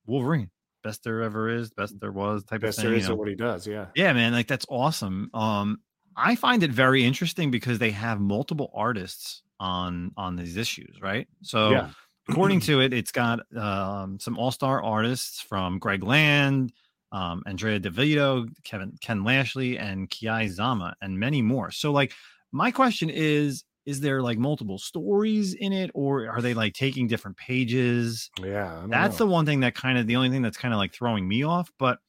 [0.05, 0.49] Wolverine,
[0.83, 2.99] best there ever is, best there was type Best of there thing.
[2.99, 3.13] is you know?
[3.13, 3.65] at what he does.
[3.65, 5.29] Yeah, Yeah, man, like that's awesome.
[5.33, 5.79] Um,
[6.15, 11.27] I find it very interesting because they have multiple artists on on these issues, right?
[11.41, 11.89] So yeah.
[12.29, 16.73] according to it, it's got um, some all star artists from Greg Land,
[17.13, 21.71] um, Andrea Di Vito, Kevin Ken Lashley, and Kei Zama, and many more.
[21.71, 22.11] So, like,
[22.51, 27.07] my question is: Is there like multiple stories in it, or are they like taking
[27.07, 28.31] different pages?
[28.41, 29.25] Yeah, That's know.
[29.25, 31.43] the one thing that kind of the only thing that's kind of like throwing me
[31.43, 31.71] off.
[31.77, 31.99] But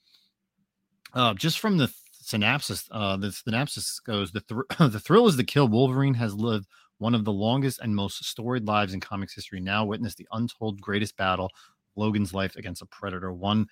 [1.13, 5.37] uh, just from the th- synopsis, uh, the synopsis goes: the thr- the thrill is
[5.37, 5.69] to kill.
[5.69, 9.61] Wolverine has lived one of the longest and most storied lives in comics history.
[9.61, 11.51] Now witness the untold greatest battle,
[11.95, 13.33] Logan's life against a predator.
[13.33, 13.67] One,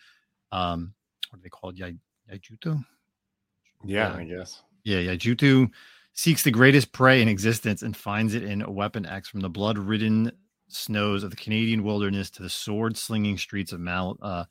[0.51, 0.92] um,
[1.33, 1.77] what do they call it?
[1.77, 1.97] Yai-
[2.31, 2.85] Yaijuto?
[3.85, 4.62] yeah, uh, I guess.
[4.85, 5.71] Yeah, Yaijuto
[6.12, 9.49] seeks the greatest prey in existence and finds it in a Weapon X from the
[9.49, 10.31] blood-ridden
[10.68, 14.45] snows of the Canadian wilderness to the sword-slinging streets of Mal, uh,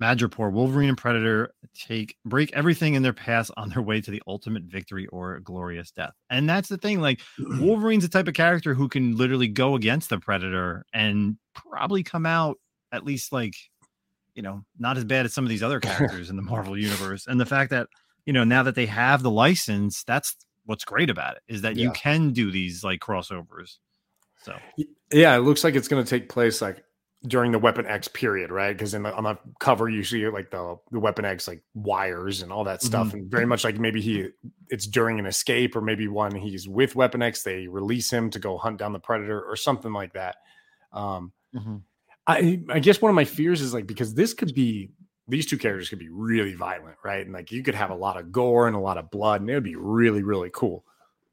[0.00, 0.52] Madripoor.
[0.52, 4.62] Wolverine and Predator take break everything in their paths on their way to the ultimate
[4.62, 6.12] victory or glorious death.
[6.30, 7.00] And that's the thing.
[7.00, 12.04] Like Wolverine's the type of character who can literally go against the Predator and probably
[12.04, 12.58] come out
[12.92, 13.54] at least like
[14.38, 17.26] you know not as bad as some of these other characters in the Marvel universe.
[17.26, 17.88] And the fact that
[18.24, 21.76] you know now that they have the license, that's what's great about it is that
[21.76, 23.78] you can do these like crossovers.
[24.44, 24.54] So
[25.10, 26.84] Yeah, it looks like it's going to take place like
[27.26, 28.76] during the Weapon X period, right?
[28.76, 32.42] Because in the, on the cover you see like the the Weapon X like wires
[32.42, 34.28] and all that stuff, and very much like maybe he
[34.68, 38.38] it's during an escape or maybe when he's with Weapon X, they release him to
[38.38, 40.36] go hunt down the Predator or something like that.
[40.92, 41.32] Um,
[42.28, 44.90] I I guess one of my fears is like because this could be
[45.26, 47.24] these two characters could be really violent, right?
[47.24, 49.50] And like you could have a lot of gore and a lot of blood, and
[49.50, 50.84] it would be really really cool.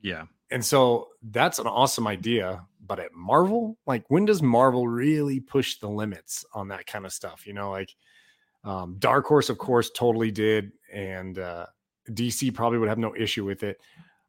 [0.01, 2.65] yeah, And so that's an awesome idea.
[2.87, 7.11] But at Marvel, like when does Marvel really push the limits on that kind of
[7.11, 7.45] stuff?
[7.45, 7.93] You know, like
[8.63, 11.65] um, Dark Horse, of course, totally did, and uh,
[12.09, 13.81] DC probably would have no issue with it.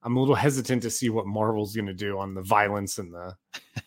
[0.07, 3.13] I'm a little hesitant to see what Marvel's going to do on the violence and
[3.13, 3.37] the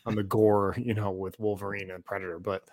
[0.05, 2.39] on the gore, you know, with Wolverine and Predator.
[2.39, 2.63] But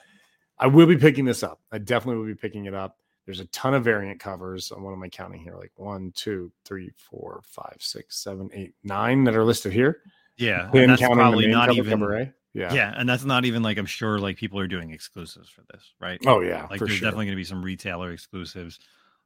[0.59, 1.61] I will be picking this up.
[1.71, 2.99] I definitely will be picking it up.
[3.25, 4.73] There's a ton of variant covers.
[4.73, 5.55] On what am I counting here?
[5.57, 10.01] Like one, two, three, four, five, six, seven, eight, nine that are listed here.
[10.37, 10.69] yeah.
[10.73, 12.35] Then that's probably not cover, even cover A.
[12.53, 12.73] Yeah.
[12.73, 15.93] Yeah, and that's not even like I'm sure like people are doing exclusives for this,
[16.01, 16.19] right?
[16.27, 17.07] Oh yeah, like there's sure.
[17.07, 18.81] definitely going to be some retailer exclusives.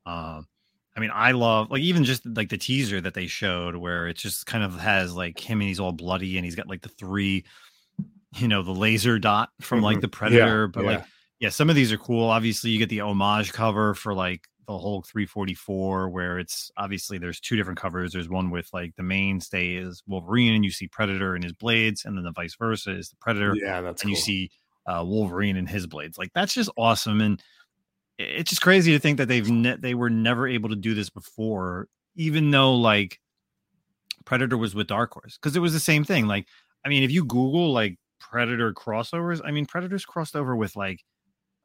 [0.05, 0.47] Um,
[0.97, 4.17] I mean, I love like even just like the teaser that they showed where it
[4.17, 6.89] just kind of has like him and he's all bloody and he's got like the
[6.89, 7.45] three,
[8.37, 10.01] you know, the laser dot from like Mhm.
[10.03, 10.69] the Yeah, Predator.
[10.69, 10.91] but yeah.
[10.91, 11.05] like,
[11.39, 12.29] yeah, some of these are cool.
[12.29, 17.41] Obviously, you get the homage cover for like the Hulk 344, where it's obviously there's
[17.41, 18.13] two different covers.
[18.13, 22.05] There's one with like the mainstay is Wolverine and you see Predator and his blades,
[22.05, 24.51] and then the vice versa is the Predator yeah, that's and you see
[24.87, 26.19] uh, Wolverine and his blades.
[26.19, 27.43] Like that's just awesome, and
[28.21, 31.11] it's just crazy to think that they've ne- they were never able to do this
[31.11, 33.19] before, even though like
[34.25, 36.27] Predator was with Dark Horse because it was the same thing.
[36.27, 36.47] Like,
[36.85, 41.01] I mean, if you Google like Predator crossovers, I mean, Predator's crossed over with like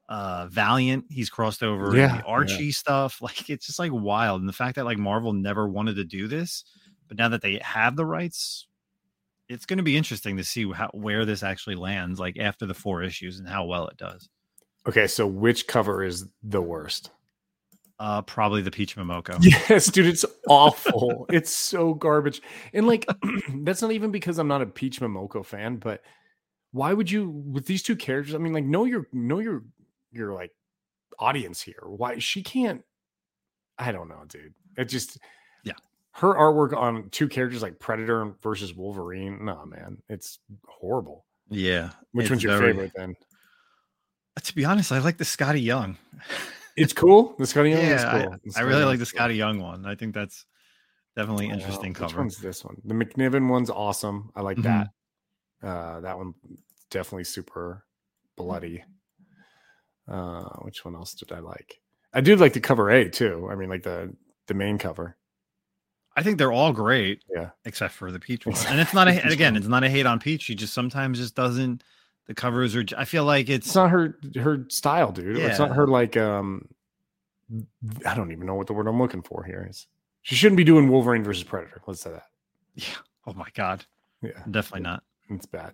[0.10, 2.22] uh Valiant, he's crossed over Yeah, the yeah.
[2.26, 3.18] Archie stuff.
[3.22, 6.28] Like, it's just like wild, and the fact that like Marvel never wanted to do
[6.28, 6.64] this,
[7.08, 8.68] but now that they have the rights.
[9.48, 12.74] It's going to be interesting to see how where this actually lands, like after the
[12.74, 14.28] four issues, and how well it does.
[14.88, 17.12] Okay, so which cover is the worst?
[17.98, 19.38] Uh, probably the Peach Momoko.
[19.70, 21.26] Yes, dude, it's awful.
[21.30, 22.42] it's so garbage.
[22.74, 23.06] And like
[23.64, 26.02] that's not even because I'm not a Peach Momoko fan, but
[26.72, 28.36] why would you with these two characters?
[28.36, 29.64] I mean, like know your know your
[30.12, 30.52] your like
[31.20, 31.80] audience here.
[31.86, 32.84] Why she can't
[33.78, 34.54] I don't know, dude.
[34.78, 35.18] It just
[35.64, 35.74] Yeah.
[36.12, 39.46] Her artwork on two characters like Predator versus Wolverine.
[39.46, 41.26] Nah, man, it's horrible.
[41.50, 41.92] Yeah.
[42.12, 43.16] Which one's your very- favorite then?
[44.44, 45.98] To be honest, I like the Skottie Young.
[46.76, 47.36] It's cool.
[47.38, 48.34] The Skottie Young is yeah, I- cool.
[48.34, 49.06] I, Skottie really like the.
[49.06, 49.86] Skottie Young one.
[49.86, 50.46] I think that's
[51.16, 52.18] definitely Uh, interesting Which cover.
[52.20, 52.76] one's this one?
[52.84, 54.32] The McNiven one's awesome.
[54.36, 54.64] I like Mhm.
[54.64, 54.88] that.
[55.68, 56.34] Uh, that one
[56.92, 57.86] definitely super
[58.36, 58.84] bloody.
[60.08, 61.80] Uh, which one else did I like?
[62.14, 63.48] I do like the cover A too.
[63.52, 64.16] I mean, like the
[64.48, 65.18] the main cover.
[66.18, 67.24] I think they're all great.
[67.34, 67.50] Yeah.
[67.66, 68.56] Except for the Peach one.
[68.68, 70.44] And it's not a again, it's not a hate on Peach.
[70.44, 71.84] She just sometimes just doesn't
[72.28, 75.38] the covers are i feel like it's It's not her her style, dude.
[75.38, 76.68] It's not her like um.
[78.06, 79.86] I don't even know what the word I'm looking for here is.
[80.24, 81.80] She shouldn't be doing Wolverine versus Predator.
[81.86, 82.24] Let's say that.
[82.74, 82.86] yeah.
[83.28, 83.86] Oh my god.
[84.24, 85.04] Yeah, Definitely not.
[85.30, 85.74] it's bad.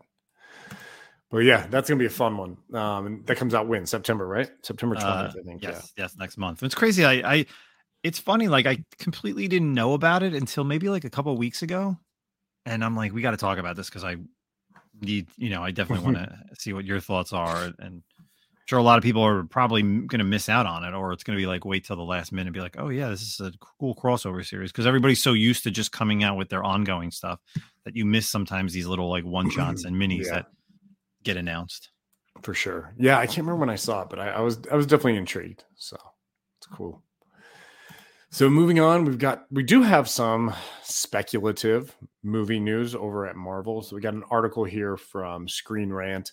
[1.30, 2.58] But yeah, that's gonna be a fun one.
[2.74, 4.50] Um, and that comes out when September, right?
[4.64, 5.64] September twentieth, Uh, I think.
[5.64, 6.62] Yes, yes, next month.
[6.64, 7.06] It's crazy.
[7.06, 7.46] I, I,
[8.04, 8.50] it's funny.
[8.50, 11.98] Like I completely didn't know about it until maybe like a couple weeks ago,
[12.66, 14.18] and I'm like, we got to talk about this because I
[15.02, 16.16] need, you know, I definitely mm-hmm.
[16.16, 19.44] want to see what your thoughts are, and I'm sure a lot of people are
[19.44, 21.96] probably going to miss out on it, or it's going to be like wait till
[21.96, 24.88] the last minute and be like, oh yeah, this is a cool crossover series because
[24.88, 27.40] everybody's so used to just coming out with their ongoing stuff
[27.86, 30.34] that you miss sometimes these little like one shots and minis Yeah.
[30.34, 30.46] that
[31.24, 31.90] get announced.
[32.44, 32.94] For sure.
[32.98, 35.18] Yeah, I can't remember when I saw it, but I, I was I was definitely
[35.18, 35.64] intrigued.
[35.76, 35.98] So
[36.60, 37.04] it's cool.
[38.34, 43.82] So moving on, we've got we do have some speculative movie news over at Marvel.
[43.82, 46.32] So we got an article here from Screen Rant.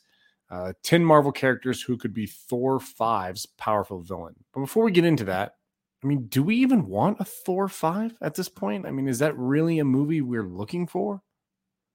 [0.48, 4.34] Uh, 10 Marvel characters who could be Thor 5's powerful villain.
[4.54, 5.56] But before we get into that,
[6.02, 8.87] I mean, do we even want a Thor 5 at this point?
[8.87, 11.20] I mean, is that really a movie we're looking for?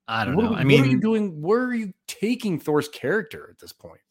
[0.07, 0.53] I don't What know.
[0.53, 1.41] I what are you mean, doing?
[1.41, 4.01] Where are you taking Thor's character at this point?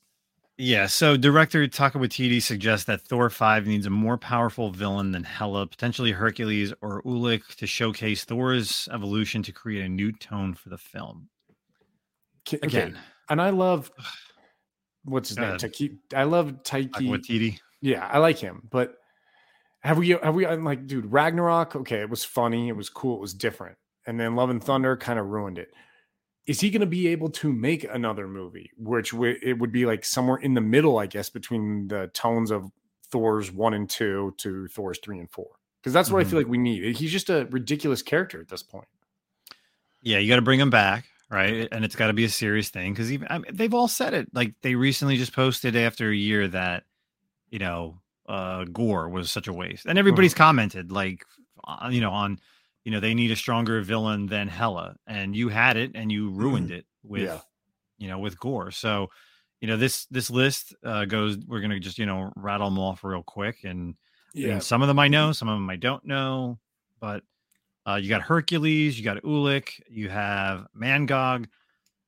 [0.65, 5.25] Yeah, so director Taika Waititi suggests that Thor 5 needs a more powerful villain than
[5.25, 10.69] Hela, potentially Hercules or Ulik, to showcase Thor's evolution to create a new tone for
[10.69, 11.29] the film.
[12.47, 12.97] Okay, Again,
[13.29, 13.91] and I love
[15.05, 15.49] what's his name?
[15.49, 15.61] ahead.
[15.61, 15.99] Taiki.
[16.15, 17.09] I love Taiki.
[17.09, 17.59] Waititi.
[17.81, 18.95] Yeah, I like him, but
[19.81, 20.11] have we?
[20.11, 20.47] Have we?
[20.47, 21.75] I'm like, dude, Ragnarok.
[21.75, 22.69] Okay, it was funny.
[22.69, 23.17] It was cool.
[23.17, 23.77] It was different.
[24.07, 25.75] And then Love and Thunder kind of ruined it.
[26.47, 29.87] Is he going to be able to make another movie, which w- it would be
[29.87, 32.71] like somewhere in the middle, I guess, between the tones of
[33.11, 35.47] Thor's one and two to Thor's three and four?
[35.81, 36.31] Because that's what I Mhm.
[36.31, 36.97] feel like we need.
[36.97, 38.89] He's just a ridiculous character at this point.
[40.03, 41.69] Yeah, you got to bring him back, right?
[41.71, 44.15] And it's got to be a serious thing because even I mean, they've all said
[44.15, 44.29] it.
[44.35, 46.85] Like they recently just posted after a year that
[47.51, 51.25] you know uh Gorr was such a waste, and everybody's commented like
[51.65, 52.41] uh, you know on
[52.85, 56.31] you know they need a stronger villain than Hela, and you had it and you
[56.31, 57.41] ruined it with Yeah.
[57.99, 58.71] you know with Gorr.
[58.71, 59.09] So
[59.61, 61.39] you know this this list uh goes.
[61.47, 63.95] We're gonna just you know rattle them off real quick and
[64.35, 66.59] I mean, some of them I know, some of them I don't know.
[67.01, 67.23] But
[67.87, 71.47] uh, you got Hercules, you got Ulik, you have Mangog,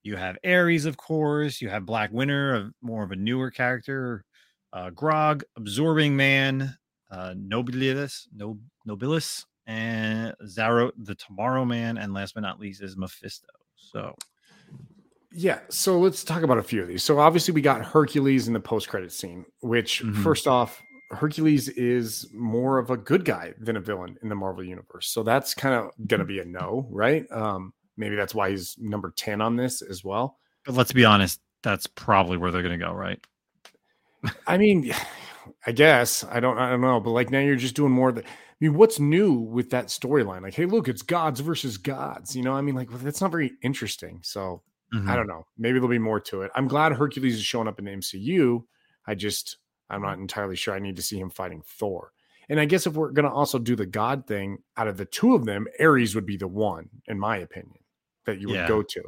[0.05, 4.25] you have Ares, of course, you have Black Winter, a, more of a newer character,
[4.73, 6.77] uh, Grog, Absorbing Man,
[7.11, 8.57] uh, Nobilis, no,
[8.89, 13.49] Nobilis, and Zarrko, the Tomorrow Man, and last but not least is Mephisto.
[13.77, 14.15] So
[15.33, 17.03] Yeah, so let's talk about a few of these.
[17.03, 20.23] So obviously we got Hercules in the post-credit scene, which Mhm.
[20.23, 24.65] first off, Hercules is more of a good guy than a villain in the Marvel
[24.65, 25.09] universe.
[25.09, 27.27] So that's kind of going to be a no, right?
[27.33, 30.39] Um maybe that's why he's number 10 on this as well.
[30.65, 33.25] But let's be honest, that's probably where they're going to go, right?
[34.47, 34.93] I mean,
[35.67, 36.59] I guess I don't.
[36.59, 37.01] I don't know.
[37.01, 38.09] But like now, you're just doing more.
[38.09, 38.25] Of the,
[38.61, 40.43] mean, what's new with that storyline?
[40.43, 42.35] Like, hey, look, it's gods versus gods.
[42.37, 44.21] You know, I mean, like that's not very interesting.
[44.23, 44.63] So
[44.95, 45.09] Mhm.
[45.09, 45.47] I don't know.
[45.59, 46.51] Maybe there'll be more to it.
[46.55, 48.65] I'm glad Hercules is showing up in the MCU.
[49.07, 49.59] I just
[49.91, 50.75] I'm not entirely sure.
[50.75, 52.13] I need to see him fighting Thor.
[52.49, 55.35] And I guess if we're gonna also do the God thing, out of the two
[55.35, 57.79] of them, Ares would be the one, in my opinion,
[58.27, 58.69] that you would Yeah.
[58.69, 59.03] go to.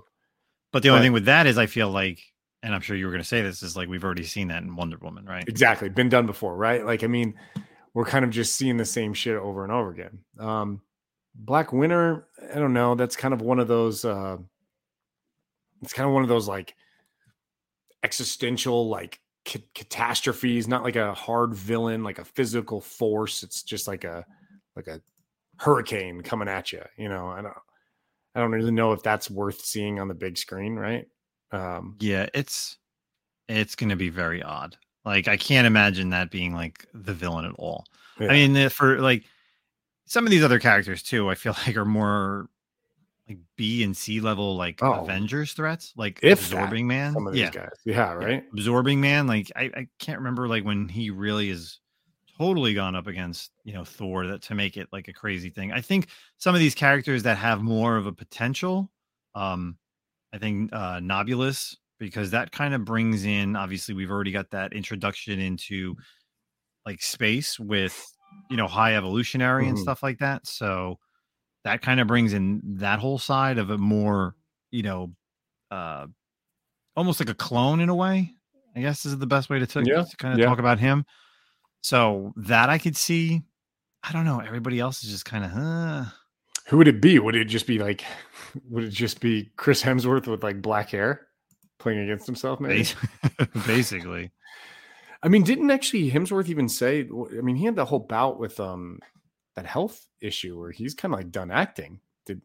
[0.73, 2.21] But the only But- thing with that is, I feel like,
[2.63, 4.63] and I'm sure you were going to say this, is like we've already seen that
[4.63, 5.45] in Wonder Woman, right?
[5.49, 5.89] Exactly.
[5.89, 6.85] Been done before, right?
[6.85, 7.35] Like, I mean,
[7.97, 10.19] we're kind of just seeing the same shit over and over again.
[10.39, 10.83] Um,
[11.35, 12.95] Black Winter, I don't know.
[12.95, 14.37] That's kind of one of those uh
[15.81, 16.75] it's kind of one of those like
[18.03, 23.43] existential like ca- catastrophes, not like a hard villain, like a physical force.
[23.43, 24.27] It's just like a
[24.77, 25.01] like a
[25.59, 27.29] hurricane coming at you, you know.
[27.29, 27.55] I don't
[28.35, 31.07] I don't really know if that's worth seeing on the big screen, right?
[31.51, 32.77] Um Yeah, it's
[33.49, 34.77] it's going to be very odd.
[35.07, 37.87] Like I can't imagine that being like the villain at all.
[38.21, 38.27] yeah.
[38.29, 39.25] I mean, for like
[40.05, 42.49] some of these other characters too, I feel like are more
[43.29, 45.05] like B and C level like Oh.
[45.05, 47.13] Avengers threats, like If that, Absorbing Man.
[47.15, 47.71] some of these yeah, guys.
[47.85, 48.45] Yeah, right?
[48.53, 49.27] Absorbing Man.
[49.27, 51.79] Like I, I can't remember like when he really is
[52.37, 55.73] totally gone up against you know Thor that to make it like a crazy thing.
[55.73, 58.91] I think some of these characters that have more of a potential,
[59.37, 59.77] um,
[60.33, 64.73] I think uh Nobulus because that kind of brings in obviously we've already got that
[64.73, 65.95] introduction into
[66.85, 68.05] like space with
[68.51, 69.83] you know high evolutionary and Mhm.
[69.83, 70.47] stuff like that.
[70.47, 70.99] So
[71.65, 74.35] that kind of brings in that whole side of a more
[74.71, 75.13] you know
[75.71, 76.07] uh
[76.97, 78.33] almost like a clone in a way.
[78.75, 80.45] I guess is the best way to, t- Yeah, to kind of yeah.
[80.47, 81.07] talk about him.
[81.83, 83.43] So that I could see.
[84.03, 84.39] I don't know.
[84.41, 86.05] Everybody else is just kind of, huh.
[86.69, 87.19] Who would it be?
[87.19, 88.05] Would it just be like,
[88.69, 91.26] would it just be Chris Hemsworth with like black hair
[91.79, 92.61] playing against himself?
[92.61, 92.89] Maybe.
[93.67, 94.31] Basically.
[95.23, 97.01] I mean, didn't actually Hemsworth even say?
[97.01, 99.01] I mean, he had that whole bout with um
[99.55, 102.01] that health issue where he's kind of like done acting.
[102.27, 102.43] Did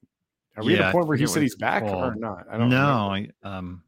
[0.57, 2.45] are we Yeah, at a point where he said he's back or not?
[2.49, 2.77] I don't know.
[3.11, 3.83] I um,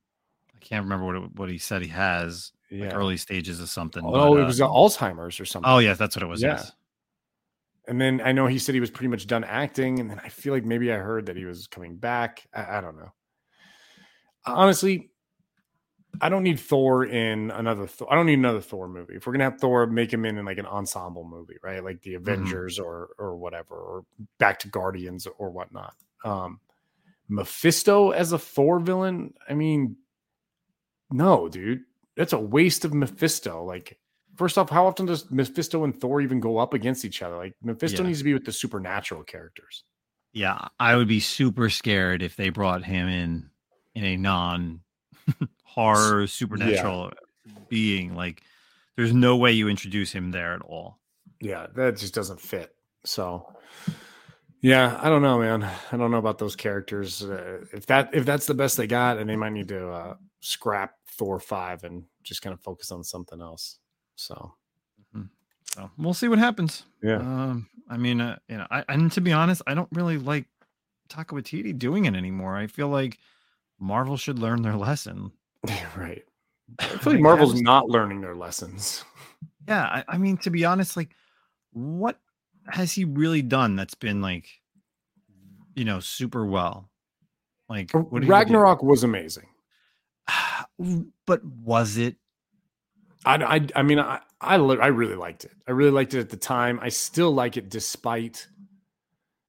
[0.56, 2.52] I can't remember what it, what he said he has.
[2.70, 2.86] Yeah.
[2.86, 4.04] Like early stages of something.
[4.04, 5.70] oh, but, it uh, was uh, Alzheimer's or something.
[5.70, 6.42] oh yeah, that's what it was.
[6.42, 6.54] Yeah.
[6.54, 6.72] Yes.
[7.88, 10.30] And then I know he said he was pretty much done acting, and then I
[10.30, 12.48] feel like maybe I heard that he was coming back.
[12.54, 13.12] I, I don't know.
[14.46, 15.12] Honestly,
[16.22, 17.88] I don't need Thor in another.
[17.88, 18.12] Thor.
[18.12, 19.16] I don't need another Thor movie.
[19.16, 21.84] If we're gonna have Thor, make him in, in like an ensemble movie, right?
[21.84, 24.06] Like the Avengers or or whatever, or
[24.38, 25.96] back to Guardians or whatnot.
[26.24, 26.60] Um,
[27.28, 29.34] Mephisto as a Thor villain.
[29.50, 29.98] I mean,
[31.12, 31.82] no, dude,
[32.16, 33.64] that's a waste of Mephisto.
[33.64, 33.98] Like,
[34.36, 37.38] first off, how often does Mephisto and Thor even go up against each other?
[37.38, 38.08] Like, Mephisto Yeah.
[38.08, 39.84] needs to be with the supernatural characters.
[40.32, 43.50] Yeah, I would be super scared if they brought him in
[43.96, 44.82] in a non
[45.74, 47.12] horror supernatural
[47.70, 48.16] being.
[48.16, 48.44] Like,
[48.96, 51.00] there's no way you introduce him there at all.
[51.42, 52.76] Yeah, that just doesn't fit.
[53.06, 53.54] So,
[54.62, 55.64] yeah, I don't know, man.
[55.92, 57.24] I don't know about those characters.
[57.24, 60.16] Uh, if that if that's the best they got, and they might need to uh,
[60.40, 63.80] scrap Thor five and just kind of focus on something else.
[64.16, 64.54] So,
[65.66, 66.84] So we'll see what happens.
[67.02, 70.18] yeah, Um, I mean, uh, you know, I, and to be honest, I don't really
[70.18, 70.46] like
[71.10, 72.56] Waititi doing it anymore.
[72.56, 73.18] I feel like
[73.80, 75.32] Marvel should learn their lesson.
[75.96, 76.24] Right.
[76.80, 79.04] I feel Like, Marvel's not learning their lessons.
[79.66, 81.16] Yeah, I, I mean, to be honest, like,
[81.72, 82.20] what
[82.68, 84.46] has he really done that's been like,
[85.74, 86.90] you know, super well?
[87.70, 88.32] Like, what did he do?
[88.34, 89.48] Ragnarok was amazing.
[91.26, 92.18] but was it?
[93.26, 95.54] I, I, I mean, I, I, I really liked it.
[95.66, 96.78] I really liked it at the time.
[96.82, 98.46] I still like it despite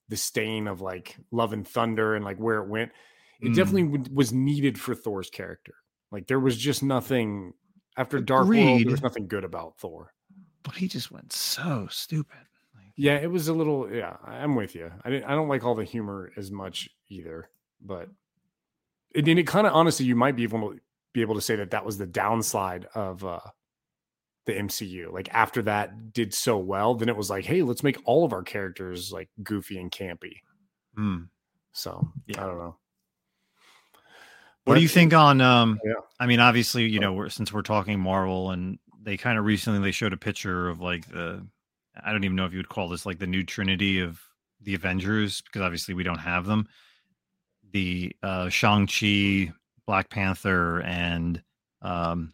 [0.08, 2.92] the stain of like Love and Thunder and like where it went.
[3.40, 3.56] It Mm.
[3.56, 5.74] definitely was needed for Thor's character.
[6.10, 7.52] Like there was just nothing
[7.96, 8.80] after Dark World.
[8.84, 10.12] There was nothing good about Thor.
[10.62, 12.38] But he just went so stupid.
[12.74, 13.92] Like, Yeah, it was a little.
[13.92, 14.90] Yeah, I'm with you.
[15.04, 15.24] I didn't.
[15.24, 17.50] I don't like all the humor as much either.
[17.80, 18.08] But
[19.14, 20.80] it, and it kind of honestly, you might be able to
[21.12, 23.40] be able to say that that was the downside of uh
[24.46, 25.12] the MCU.
[25.12, 28.32] Like after that did so well, then it was like, hey, let's make all of
[28.32, 30.40] our characters like goofy and campy.
[30.94, 31.22] hmm.
[31.72, 32.42] So Yeah.
[32.42, 32.76] I don't know.
[34.64, 35.94] What do you think on um Yeah.
[36.20, 39.80] I mean obviously, you know, we're, since we're talking Marvel and they kind of recently
[39.80, 41.46] they showed a picture of like the
[42.02, 44.20] I don't even know if you would call this like the new trinity of
[44.60, 46.66] the Avengers because obviously we don't have them.
[47.72, 49.52] The uh Shang-Chi,
[49.86, 51.42] Black Panther and
[51.82, 52.32] um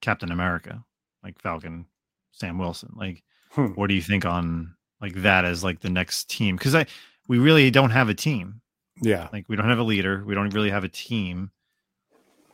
[0.00, 0.84] Captain America,
[1.24, 1.86] like Falcon,
[2.32, 2.92] Sam Wilson.
[2.96, 3.68] Like Hmm.
[3.68, 6.58] what do you think on like that as like the next team?
[6.58, 6.86] Cuz I
[7.26, 8.60] we really don't have a team.
[9.02, 9.28] Yeah.
[9.32, 11.50] Like we don't have a leader, we don't really have a team.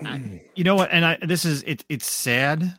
[0.06, 0.90] I, you know what?
[0.92, 1.84] And I this is it.
[1.88, 2.78] It's sad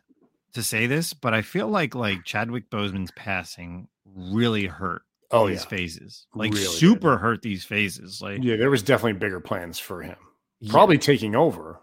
[0.53, 5.01] to say this, but I feel like like Chadwick Boseman's passing really hurt
[5.31, 6.27] Oh these yeah, phases.
[6.35, 8.21] Like Really super hurt these phases.
[8.21, 8.55] Like yeah.
[8.57, 10.17] There was definitely bigger plans for him.
[10.59, 10.71] yeah.
[10.71, 11.79] Probably taking over.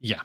[0.00, 0.20] Yeah.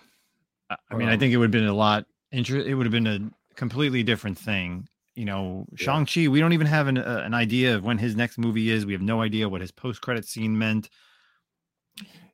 [0.70, 2.86] I I mean, I Um, think it would have been a lot inter- it would
[2.86, 4.88] have been a completely different thing.
[5.16, 5.78] You know, Yeah.
[5.86, 8.86] Shang-Chi, we don't even have an, uh, an idea of when his next movie is.
[8.86, 10.90] We have no idea what his post-credit scene meant.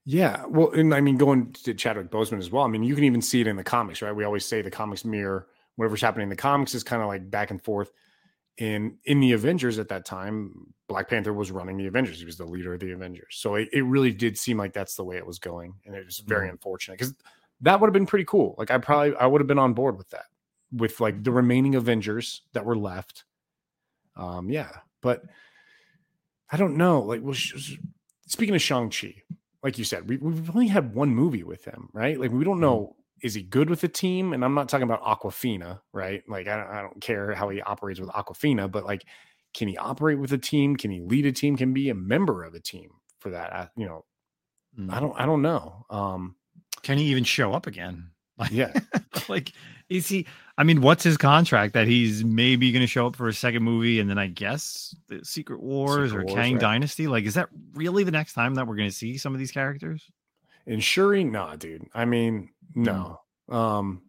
[0.06, 2.64] Yeah, well, and I mean, going to Chadwick Boseman as well.
[2.64, 4.16] I mean, you can even see it in the comics, right?
[4.16, 7.30] We always say the comics mirror whatever's happening in the comics is kind of like
[7.30, 7.91] back and forth.
[8.58, 12.20] In in the Avengers at that time, Black Panther was running the Avengers.
[12.20, 13.36] He was the leader of the Avengers.
[13.36, 16.06] So it, it really did seem like that's the way it was going, and it
[16.06, 17.14] was very unfortunate because
[17.62, 18.56] that would have been pretty cool.
[18.58, 20.28] Like I probably I would have been on board with that,
[20.72, 23.26] with like the remaining Avengers that were left.
[24.16, 24.70] Um, yeah,
[25.01, 25.24] but
[26.49, 27.01] I don't know.
[27.01, 27.36] Like, well,
[28.26, 29.16] speaking of Shang Chi,
[29.66, 32.20] like you said, we, we've only had one movie with him, right?
[32.20, 35.01] Like, we don't know is he good with the team, and I'm not talking about
[35.01, 36.22] Awkwafina, right?
[36.30, 39.05] Like, I don't, I don't care how he operates with Awkwafina, but like,
[39.55, 40.76] can he operate with a team?
[40.76, 41.57] Can he lead a team?
[41.57, 43.53] Can be a member of a team for that?
[43.53, 44.05] I, you know,
[44.78, 44.91] Mm.
[44.91, 45.86] I don't, I don't know.
[45.89, 46.36] Um,
[46.84, 48.11] Can he even show up again?
[48.38, 48.74] Like, yeah,
[49.30, 49.53] like
[49.88, 50.28] is he
[50.58, 53.64] I mean, what's his contract that he's maybe going to show up for a second
[53.64, 56.62] movie and then I guess the Secret Wars Secret or Wars, Kang right.
[56.62, 57.08] Dynasty?
[57.08, 59.51] Like is that really the next time that we're going to see some of these
[59.51, 60.10] characters?
[60.80, 61.88] Shuri, nah, dude.
[61.93, 63.20] I mean, no.
[63.49, 64.01] Um,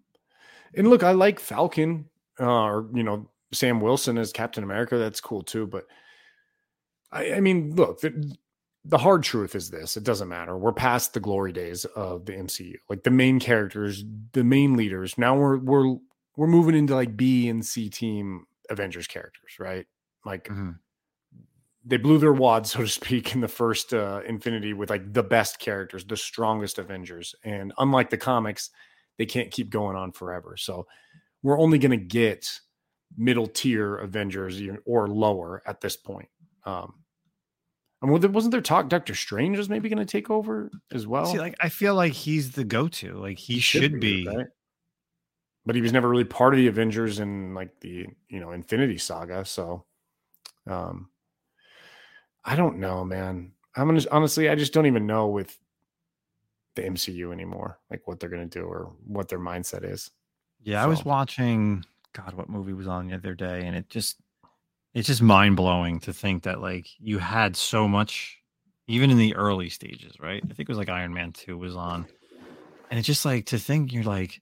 [0.74, 2.07] and look, I like Falcon,
[2.40, 4.97] uh, or you know, Sam Wilson as Captain America.
[4.97, 5.66] That's cool too.
[5.66, 5.86] But
[7.12, 8.36] I, I mean, look, the,
[8.84, 10.57] the hard truth is this: it doesn't matter.
[10.57, 12.76] We're past the glory days of the MCU.
[12.88, 15.18] Like the main characters, the main leaders.
[15.18, 15.97] Now we're we're
[16.37, 19.87] we're moving into like B and C team Avengers characters, right?
[20.24, 20.49] Like
[21.84, 25.22] they blew their wad, so to speak, in the first uh, Infinity with like the
[25.22, 27.34] best characters, the strongest Avengers.
[27.45, 28.70] And unlike the comics,
[29.18, 30.57] they can't keep going on forever.
[30.59, 30.87] So
[31.43, 32.61] we're only going to get
[33.16, 36.28] middle tier Avengers or lower at this point.
[36.64, 36.95] Um,
[38.03, 41.26] and wa- wasn't there talk Doctor Strange was maybe going to take over as well?
[41.26, 43.14] See, like I feel like he's the go-to.
[43.14, 44.26] Like he, should, be.
[44.26, 44.47] right?
[45.66, 48.98] But he was never really part of the Avengers in like the you know Infinity
[48.98, 49.44] Saga.
[49.44, 49.84] So,
[50.66, 51.10] um,
[52.44, 53.52] I don't know, man.
[53.74, 55.58] I'm gonna honestly, I just don't even know with
[56.76, 60.10] the MCU anymore, like what they're gonna do or what their mindset is.
[60.62, 64.16] Yeah, I was watching God, what movie was on the other day, and it just
[64.94, 68.38] it's just mind blowing to think that like you had so much,
[68.86, 70.42] even in the early stages, right?
[70.42, 72.06] I think it was like Iron Man Two was on,
[72.90, 74.40] and it's just like to think you're like,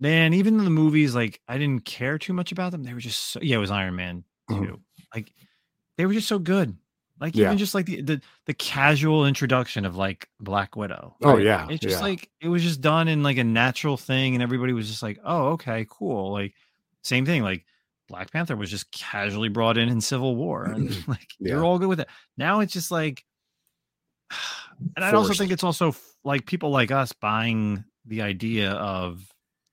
[0.00, 2.82] man, even the movies like I didn't care too much about them.
[2.84, 4.80] They were just so, yeah, it was Iron Man Two, Mhm.
[5.14, 5.32] like
[5.96, 6.76] they were just so good.
[7.20, 7.46] Like Yeah.
[7.46, 11.16] even just like the, the the casual introduction of like Black Widow.
[11.22, 11.42] Oh, right?
[11.44, 12.00] yeah, it's just yeah.
[12.02, 15.18] like it was just done in like a natural thing, and everybody was just like,
[15.24, 16.54] "Oh, okay, cool." Like
[17.02, 17.42] same thing.
[17.42, 17.64] Like
[18.08, 21.54] Black Panther was just casually brought in in Civil War, and like Yeah.
[21.54, 22.08] you're all good with it.
[22.36, 23.24] Now it's just like,
[24.96, 25.94] and I also think it's also
[26.24, 29.26] like people like us buying the idea of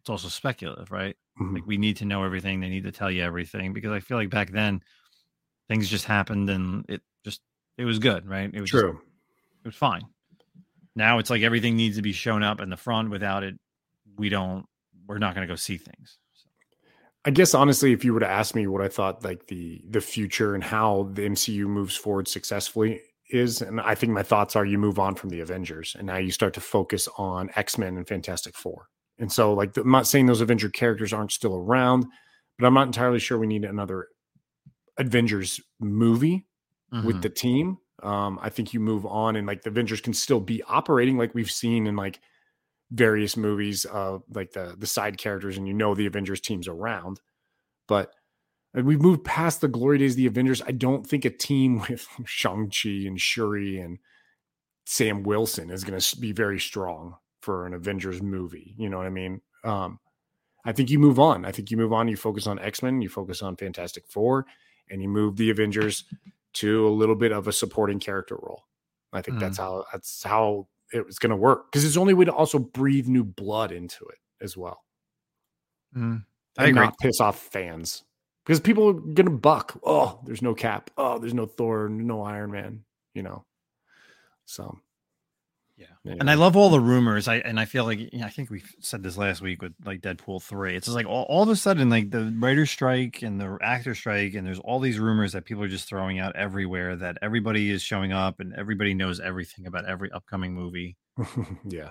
[0.06, 1.18] it's also speculative, right?
[1.42, 1.56] Mhm.
[1.56, 2.60] Like we need to know everything.
[2.60, 4.82] They need to tell you everything because I feel like back then
[5.68, 7.42] things just happened and it just
[7.80, 8.52] it was good, right?
[8.54, 9.02] It was just- True.
[9.64, 10.04] it was fine.
[10.96, 13.10] Now it's like everything needs to be shown up in the front.
[13.10, 13.56] Without it,
[14.16, 14.68] we don't.
[15.08, 16.20] We're not going to go see things.
[16.36, 16.48] So,
[17.26, 20.02] I guess honestly, if you were to ask me what I thought like the the
[20.02, 23.02] future and how the MCU moves forward successfully
[23.32, 26.18] is, and I think my thoughts are you move on from the Avengers and now
[26.18, 28.88] you start to focus on X Men and Fantastic Four.
[29.18, 32.06] And so, like, I'm not saying those Avenger characters aren't still around,
[32.60, 34.10] but I'm not entirely sure we need another
[34.98, 36.48] Avengers movie
[36.92, 37.22] with mhm.
[37.22, 37.78] the team.
[38.04, 41.34] Um, I think you move on and like the Avengers can still be operating like
[41.34, 42.20] we've seen in like
[42.92, 47.20] various movies of like the the side characters and you know the Avengers team's around.
[47.88, 48.14] But
[48.78, 50.62] uh, we've moved past the glory days of the Avengers.
[50.62, 53.98] I don't think a team with Shang-Chi and Shuri and
[54.86, 57.16] Sam Wilson is going to be very strong
[57.46, 58.74] for an Avengers movie.
[58.78, 59.40] You know what I mean?
[59.64, 60.00] Um,
[60.66, 61.46] I think you move on.
[61.46, 62.08] I think you move on.
[62.08, 64.48] You focus on X Men, you focus on Fantastic Four,
[64.90, 66.06] and you move the Avengers
[66.54, 68.64] to a little bit of a supporting character role.
[69.14, 72.14] I think that's how that's how it was going to work because it's the only
[72.14, 74.84] way to also breathe new blood into it as well.
[75.96, 76.26] Mhm.
[76.58, 76.86] I and agree.
[76.86, 78.04] not piss off fans
[78.44, 79.80] because people are going to buck.
[79.84, 80.90] Oh, there's no Cap.
[80.98, 81.88] Oh, there's no Thor.
[81.90, 82.84] No Iron Man.
[83.14, 83.46] You know.
[84.46, 84.80] So.
[86.06, 87.28] And I love all the rumors.
[87.28, 89.74] I and I feel like you know, I think we said this last week with
[89.84, 90.76] like Deadpool three.
[90.76, 93.96] It's just like all, all of a sudden like the writer strike and the actor
[93.96, 97.72] strike and there's all these rumors that people are just throwing out everywhere that everybody
[97.72, 100.96] is showing up and everybody knows everything about every upcoming movie.
[101.66, 101.90] yeah.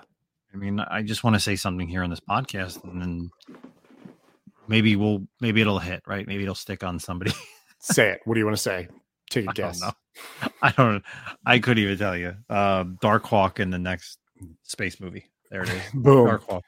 [0.53, 3.29] I mean, I just want to say something here on this podcast, and then
[4.69, 6.25] maybe we'll maybe it'll hit right.
[6.25, 7.33] Maybe it'll stick on somebody.
[7.79, 8.21] say it.
[8.23, 8.87] What do you want to say?
[9.29, 9.79] Take a I guess.
[9.79, 10.49] don't know.
[10.61, 11.03] I don't.
[11.45, 12.35] I couldn't even tell you.
[12.49, 14.19] Uh, Darkhawk in the next
[14.63, 15.31] space movie.
[15.49, 15.81] There it is.
[15.93, 16.27] Boom.
[16.27, 16.61] Darkhawk.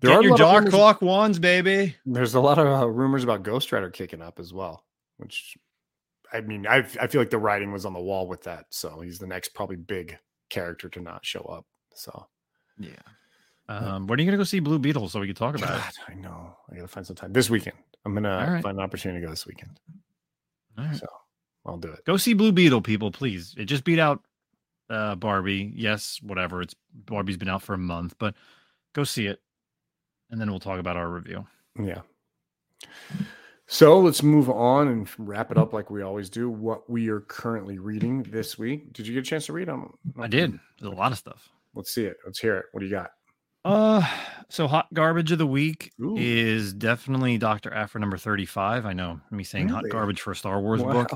[0.00, 1.94] There Get are your lot of Dark Hawk wands, baby.
[2.04, 4.84] There's a lot of uh, rumors about Ghost Rider kicking up as well,
[5.18, 5.56] which
[6.32, 8.66] I mean, I I feel like the writing was on the wall with that.
[8.70, 10.18] So he's the next probably big
[10.50, 11.66] character to not show up.
[11.94, 12.26] So
[12.78, 12.90] Yeah.
[13.68, 15.94] Um, when are you gonna go see Blue Beetle so we can talk about it?
[16.08, 16.56] I know.
[16.70, 17.76] I gotta find some time this weekend.
[18.04, 18.62] I'm gonna right.
[18.62, 19.78] find an opportunity to go this weekend.
[20.76, 20.96] All right.
[20.96, 21.06] So
[21.64, 22.04] I'll do it.
[22.04, 23.54] Go see Blue Beetle, people, please.
[23.56, 24.24] It just beat out
[24.90, 25.72] uh, Barbie.
[25.74, 26.62] Yes, whatever.
[26.62, 28.34] It's Barbie's been out for a month, but
[28.94, 29.40] go see it,
[30.30, 31.46] and then we'll talk about our review.
[31.80, 32.00] Yeah.
[33.68, 36.50] So let's move on and wrap it up like we always do.
[36.50, 38.92] What we are currently reading this week.
[38.92, 39.94] Did you get a chance to read them?
[40.18, 40.58] I did.
[40.78, 41.48] There's a lot of stuff.
[41.74, 42.16] Let's see it.
[42.26, 42.66] Let's hear it.
[42.72, 43.12] What do you got?
[43.64, 44.04] Uh,
[44.50, 46.16] so hot garbage of the week Ooh.
[46.18, 48.84] is definitely Doctor Aphra number thirty-five.
[48.84, 50.92] I know me saying hot garbage for a Star Wars Wow.
[50.92, 51.12] book.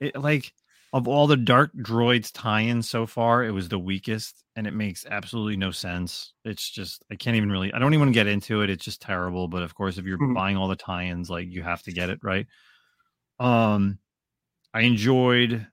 [0.00, 0.52] It like
[0.92, 5.04] of all the Dark Droids tie-ins so far, it was the weakest, and it makes
[5.10, 6.32] absolutely no sense.
[6.44, 7.72] It's just I can't even really.
[7.72, 8.70] I don't even get into it.
[8.70, 9.48] It's just terrible.
[9.48, 10.34] But of course, if you're Mhm.
[10.34, 12.46] buying all the tie-ins, like you have to get it right.
[13.40, 13.98] Um,
[14.74, 15.66] I enjoyed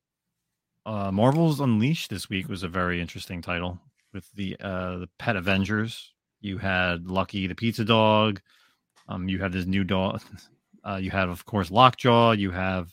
[0.85, 3.79] uh Marvel's Unleashed this week was a very interesting title
[4.13, 6.13] with the uh the Pet Avengers.
[6.41, 8.41] You had Lucky the pizza dog.
[9.07, 10.21] Um, you have this new dog.
[10.87, 12.33] Uh, you have, of course, Lockjaw.
[12.33, 12.91] You have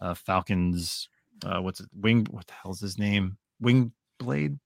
[0.00, 1.08] uh, Falcon's.
[1.44, 1.88] Uh, what's it?
[1.94, 2.26] Wing.
[2.30, 3.36] What the hell's his name?
[3.60, 4.58] Wing Blade.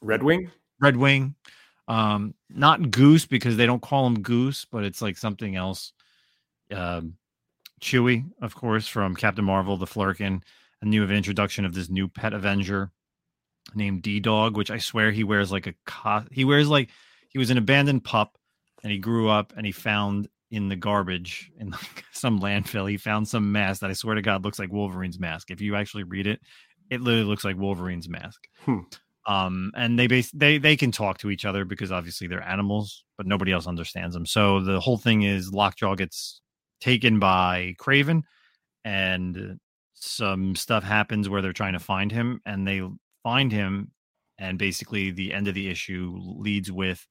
[0.00, 0.50] Red Wing?
[0.80, 1.34] Red Wing.
[1.88, 5.92] Um, not Goose because they don't call him Goose, but it's like something else.
[6.72, 7.16] Um,
[7.80, 10.42] Chewie, of course, from Captain Marvel, the Flerken,
[10.80, 12.90] a new introduction of this new pet Avenger
[13.74, 16.90] named D Dog, which I swear he wears like a co- he wears like
[17.28, 18.38] he was an abandoned pup
[18.82, 22.96] and he grew up and he found in the garbage in like some landfill he
[22.96, 25.50] found some mask that I swear to God looks like Wolverine's mask.
[25.50, 26.40] If you actually read it,
[26.90, 28.40] it literally looks like Wolverine's mask.
[28.64, 28.80] Hmm.
[29.26, 33.04] Um, and they base they they can talk to each other because obviously they're animals,
[33.16, 34.26] but nobody else understands them.
[34.26, 36.40] So the whole thing is Lockjaw gets
[36.80, 38.22] taken by Kraven,
[38.84, 39.58] and
[39.94, 42.82] some stuff happens where they're trying to find him, and they
[43.22, 43.92] find him,
[44.38, 47.06] and basically the end of the issue leads with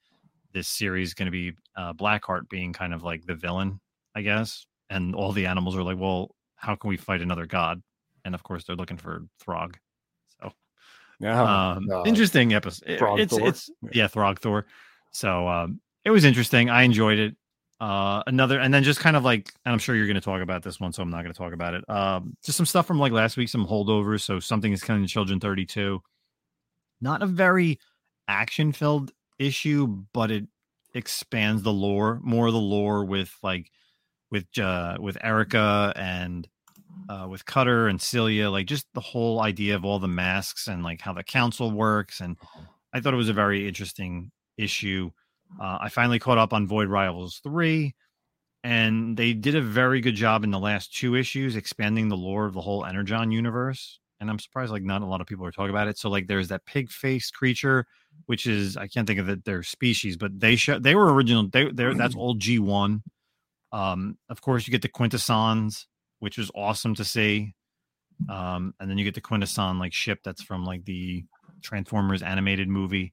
[0.54, 3.80] this series going to be uh, Blackheart being kind of like the villain,
[4.16, 7.82] I guess, and all the animals are like, well, how can we fight another god?
[8.26, 9.76] And of course, they're looking for Throg.
[10.42, 10.52] So
[11.20, 11.74] Yeah.
[11.74, 12.98] um, uh, interesting episode.
[13.00, 13.48] Throg it's Thor?
[13.48, 14.66] it's yeah, Throg Thor.
[15.12, 16.70] So um, it was interesting.
[16.70, 17.36] I enjoyed it.
[17.80, 20.42] Uh, another, and then just kind of like, and I'm sure you're going to talk
[20.42, 21.84] about this one, so I'm not going to talk about it.
[21.90, 24.22] Um, just some stuff from like last week, some holdovers.
[24.22, 26.02] So something is killing the children 32.
[27.02, 27.80] Not a very
[28.30, 29.12] action filled
[29.44, 30.46] issue, but it
[30.94, 33.72] expands the lore, more of the lore with like
[34.32, 36.48] with uh with Erica and
[37.10, 40.84] uh with Cutter and Celia, like just the whole idea of all the masks and
[40.84, 42.20] like how the council works.
[42.20, 42.38] And
[42.94, 45.12] I thought it was a very interesting issue.
[45.60, 47.94] Uh, I finally caught up on Void Rivals 3,
[48.64, 52.46] and they did a very good job in the last two issues expanding the lore
[52.46, 54.00] of the whole Energon universe.
[54.24, 55.98] And I'm surprised, like, not a lot of people are talking about it.
[55.98, 57.86] So, like, there's that pig faced creature,
[58.28, 61.50] which is, I can't think of it, their species, but they show they were original.
[61.52, 63.02] They, they're, that's old G1.
[63.74, 65.88] Um, of course, you get the Quintessons,
[66.20, 67.54] which was awesome to see.
[68.30, 71.26] Um, and then you get the Quintesson, like, ship that's from, like, the
[71.62, 73.12] Transformers animated movie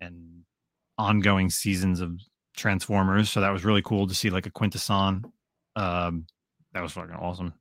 [0.00, 0.42] and
[0.98, 2.20] ongoing seasons of
[2.56, 3.30] Transformers.
[3.30, 5.24] So that was really cool to see like a Quintesson.
[5.76, 6.26] Um,
[6.72, 7.54] that was fucking awesome.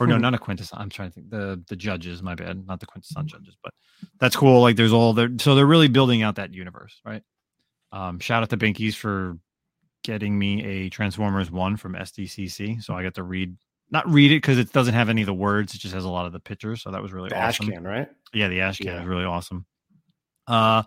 [0.00, 0.22] Or no, Hmm.
[0.22, 0.78] not a Quintesson.
[0.80, 2.22] I'm trying to think the the judges.
[2.22, 3.72] My bad, not the Quintesson judges, but
[4.18, 4.60] that's cool.
[4.62, 5.30] Like there's all there.
[5.38, 7.22] So they're really building out that universe, right?
[7.92, 9.38] Um, shout out to Binkies for
[10.02, 12.82] getting me a Transformers one from SDCC.
[12.82, 13.54] So I got to read,
[13.90, 15.74] not read it because it doesn't have any of the words.
[15.74, 16.82] It just has a lot of the pictures.
[16.82, 17.68] So that was really the awesome.
[17.68, 18.08] ash can, right?
[18.32, 19.00] Yeah, the ash can Yeah.
[19.02, 19.66] is really awesome.
[20.46, 20.82] Uh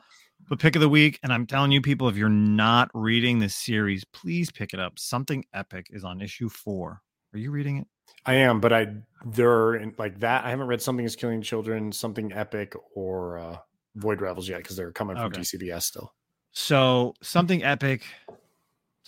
[0.50, 3.56] but pick of the week, and I'm telling you, people, if you're not reading this
[3.56, 5.00] series, please pick it up.
[5.00, 7.02] Something epic is on issue four.
[7.34, 7.88] Are you reading it?
[8.26, 8.88] I am, but I
[9.26, 10.46] there in like that.
[10.46, 13.58] I haven't read something is killing children, something epic, or uh,
[13.96, 15.42] Void Rivals yet because they're coming from Okay.
[15.42, 16.14] DCBS still.
[16.52, 18.04] So something epic,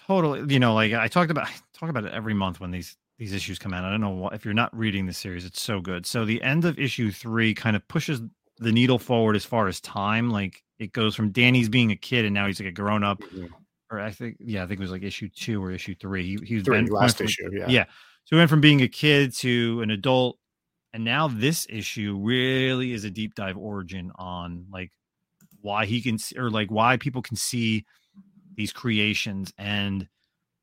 [0.05, 0.53] totally.
[0.53, 3.33] You know, like I talked about, I talk about it every month when these these
[3.33, 3.83] issues come out.
[3.83, 6.05] I don't know what, if you're not reading the series, it's so good.
[6.05, 8.21] So the end of issue three kind of pushes
[8.59, 10.29] the needle forward as far as time.
[10.29, 13.19] Like it goes from Danny's being a kid and now he's like a grown up.
[13.21, 13.49] Mhm.
[13.89, 16.23] Or I think, yeah, I think it was like issue two or issue three.
[16.23, 17.65] He, he was Three, went last issue, yeah.
[17.67, 17.85] yeah.
[18.27, 20.37] So we went from being a kid to an adult,
[20.91, 24.91] and now this issue really is a deep dive origin on like
[25.61, 27.85] why he can or like why people can see
[28.57, 30.09] these creations and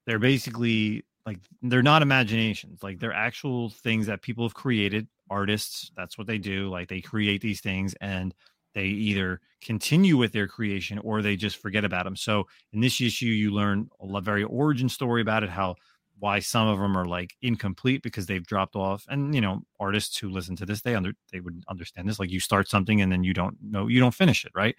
[0.07, 2.83] they're basically like they're not imaginations.
[2.83, 7.01] Like they're actual things that people have created artists that's what they do like they
[7.01, 8.35] create these things and
[8.75, 12.45] they either continue with their creation or they just forget about them so
[12.75, 15.75] in this issue you learn a very origin story about it how
[16.19, 20.17] why some of them are like incomplete because they've dropped off and you know artists
[20.17, 23.11] who listen to this they under they would understand this like you start something and
[23.11, 24.77] then you don't know you don't finish it right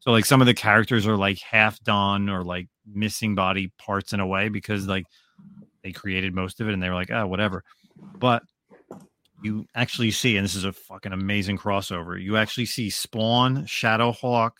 [0.00, 4.12] so like some of the characters are like half done or like missing body parts
[4.12, 5.06] in a way because like
[5.82, 7.64] they created most of it and they were like, oh, whatever.
[8.18, 8.42] But
[9.42, 12.20] you actually see, and this is a fucking amazing crossover.
[12.20, 14.52] You actually see Spawn, Shadowhawk,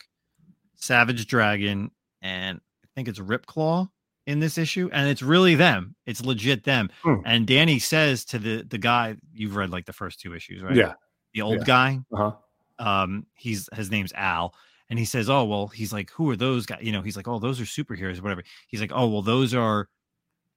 [0.75, 3.89] Savage Dragon, and I think it's Ripclaw
[4.27, 5.95] in this issue, and it's really them.
[6.05, 6.89] It's legit them.
[7.01, 7.15] Hmm.
[7.25, 10.75] And Danny says to the the guy, you've read like the first two issues, right?
[10.75, 10.93] Yeah.
[11.33, 11.63] The old yeah.
[11.63, 11.99] guy.
[12.13, 12.31] Uh-huh.
[12.77, 14.53] Um, he's his name's Al,
[14.89, 17.27] and he says, "Oh well," he's like, "Who are those guys?" You know, he's like,
[17.27, 19.89] "Oh, those are superheroes, whatever." He's like, "Oh well, those are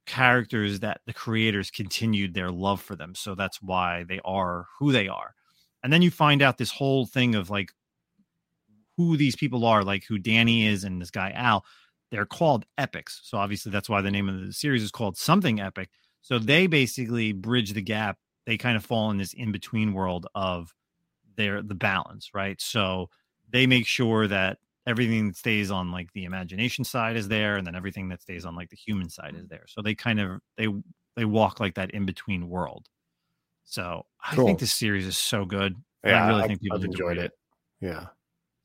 [0.06, 3.14] characters that the creators continued their love for them.
[3.14, 5.34] So that's why they are who they are.
[5.84, 7.70] And then you find out this whole thing of like
[8.96, 11.64] who these people are, like who Danny is and this guy Al.
[12.10, 13.20] They're called epics.
[13.24, 15.90] So obviously that's why the name of the series is called something epic.
[16.22, 18.18] So they basically bridge the gap.
[18.46, 20.74] They kind of fall in this in between world of
[21.36, 22.60] their the balance, right?
[22.60, 23.08] So
[23.50, 27.66] they make sure that everything that stays on like the imagination side is there and
[27.66, 29.48] then everything that stays on like the human side is mm.
[29.50, 30.68] there so they kind of they
[31.16, 32.86] they walk like that in between world
[33.64, 36.84] so i think this series is so good yeah i really I, think people I've
[36.84, 37.24] enjoyed it.
[37.26, 37.32] it
[37.86, 38.06] yeah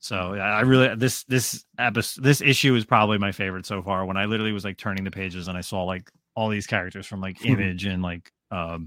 [0.06, 4.06] so I really this this episode this issue is probably my favorite so far.
[4.06, 7.06] When I literally was like turning the pages and I saw like all these characters
[7.06, 8.86] from like Image and like um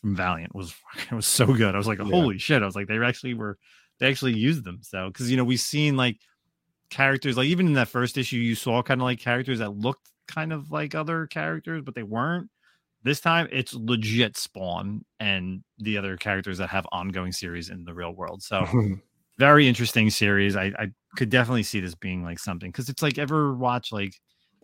[0.00, 0.74] from Valiant was
[1.10, 1.74] it was so good.
[1.74, 2.40] I was like, holy yeah.
[2.40, 2.62] shit!
[2.62, 3.58] I was like, they actually were
[4.00, 4.80] they actually used them.
[4.82, 6.18] So because you know we've seen like
[6.90, 10.10] characters like even in that first issue you saw kind of like characters that looked
[10.28, 12.48] kind of like other characters but they weren't
[13.02, 17.92] this time it's legit spawn and the other characters that have ongoing series in the
[17.92, 18.64] real world so
[19.38, 23.18] very interesting series I, I could definitely see this being like something because it's like
[23.18, 24.14] ever watch like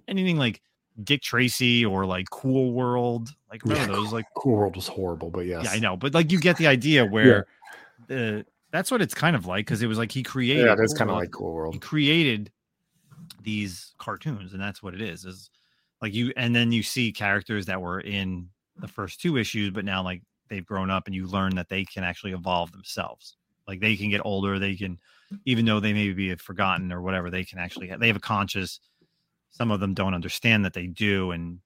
[0.08, 0.60] anything like
[1.04, 5.30] dick tracy or like cool world like remember yeah, those like cool world was horrible
[5.30, 7.46] but yes yeah i know but like you get the idea where
[7.98, 8.06] yeah.
[8.08, 10.66] the that's what it's kind of like because it was like he created.
[10.66, 11.74] Yeah, that's kind of like Cool World.
[11.74, 12.50] He created
[13.42, 15.24] these cartoons, and that's what it is.
[15.24, 15.50] Is
[16.00, 18.48] like you, and then you see characters that were in
[18.78, 21.84] the first two issues, but now like they've grown up, and you learn that they
[21.84, 23.36] can actually evolve themselves.
[23.66, 24.98] Like they can get older, they can,
[25.44, 28.20] even though they may be forgotten or whatever, they can actually have, they have a
[28.20, 28.80] conscious.
[29.50, 31.58] Some of them don't understand that they do, and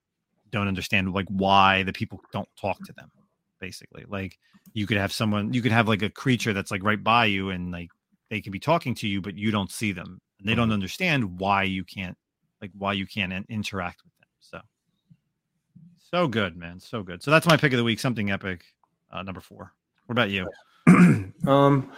[0.51, 3.11] don't understand like why the people don't talk to them
[3.59, 4.05] basically.
[4.07, 4.37] Like
[4.73, 7.49] you could have someone you could have like a creature that's like right by you
[7.49, 7.89] and like
[8.29, 10.21] they can be talking to you but you don't see them.
[10.39, 10.73] And they don't mm-hmm.
[10.73, 12.17] understand why you can't
[12.61, 14.59] like why you can't interact with them so.
[16.11, 17.23] So good man so good.
[17.23, 18.63] So that's my pick of the week something epic
[19.11, 19.73] uh, number four.
[20.05, 20.47] What about you
[21.47, 21.91] um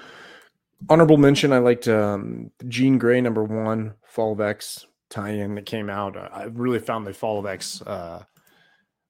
[0.89, 5.89] honorable mention i liked um jean grey number one fall of x tie-in that came
[5.89, 8.23] out i really found the fall of x uh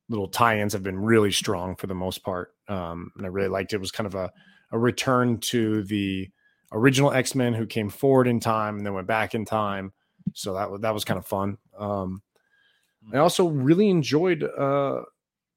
[0.09, 3.71] little tie-ins have been really strong for the most part, um, and I really liked
[3.71, 3.77] it.
[3.77, 4.31] it was kind of a
[4.71, 6.29] a return to the
[6.71, 9.93] original X Men who came forward in time and then went back in time.
[10.33, 11.57] So that was that was kind of fun.
[11.77, 12.21] Um,
[13.13, 14.43] I also really enjoyed.
[14.43, 15.03] Uh,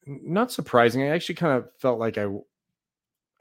[0.07, 2.26] not surprising, I actually kind of felt like I,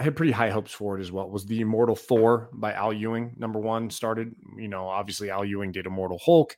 [0.01, 1.29] I had pretty high hopes for it as well.
[1.29, 4.35] Was the Immortal Thor by Al Ewing number one started?
[4.57, 6.57] You know, obviously Al Ewing did Immortal Hulk,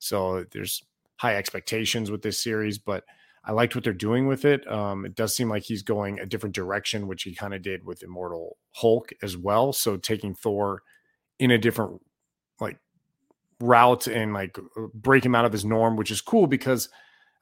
[0.00, 0.82] so there's
[1.14, 3.04] high expectations with this series, but
[3.44, 4.66] I liked what they're doing with it.
[4.68, 7.84] Um, it does seem like he's going a different direction, which he kind of did
[7.84, 9.72] with Immortal Hulk as well.
[9.72, 10.82] So taking Thor
[11.38, 12.02] in a different
[12.60, 12.78] like
[13.60, 14.58] route and like
[14.92, 16.88] break him out of his norm, which is cool because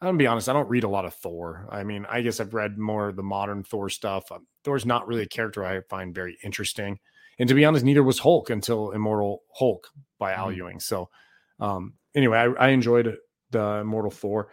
[0.00, 1.68] I'm gonna be honest, I don't read a lot of Thor.
[1.70, 4.30] I mean, I guess I've read more of the modern Thor stuff.
[4.30, 7.00] Um, Thor's not really a character I find very interesting.
[7.38, 9.88] And to be honest, neither was Hulk until Immortal Hulk
[10.18, 10.56] by Al mm.
[10.56, 10.80] Ewing.
[10.80, 11.08] So
[11.58, 13.16] um, anyway, I, I enjoyed
[13.50, 14.48] the Immortal Thor.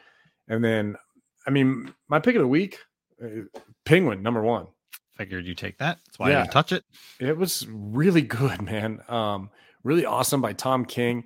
[0.47, 0.95] And then
[1.45, 2.79] I mean, my pick of the week,
[3.23, 3.43] uh,
[3.85, 4.67] Penguin number one.
[5.15, 5.99] Figured you take that.
[6.05, 6.39] That's why yeah.
[6.39, 6.83] I didn't touch it.
[7.19, 8.99] It was really good, man.
[9.07, 9.49] Um,
[9.83, 11.25] really awesome by Tom King,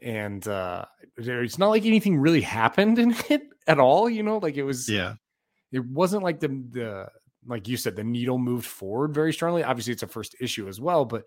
[0.00, 0.84] and uh,
[1.16, 4.08] it's not like anything really happened in it at all.
[4.08, 4.88] You know, like it was.
[4.88, 5.14] Yeah.
[5.70, 7.08] It wasn't like the the
[7.46, 9.64] like you said the needle moved forward very strongly.
[9.64, 11.26] Obviously, it's a first issue as well, but it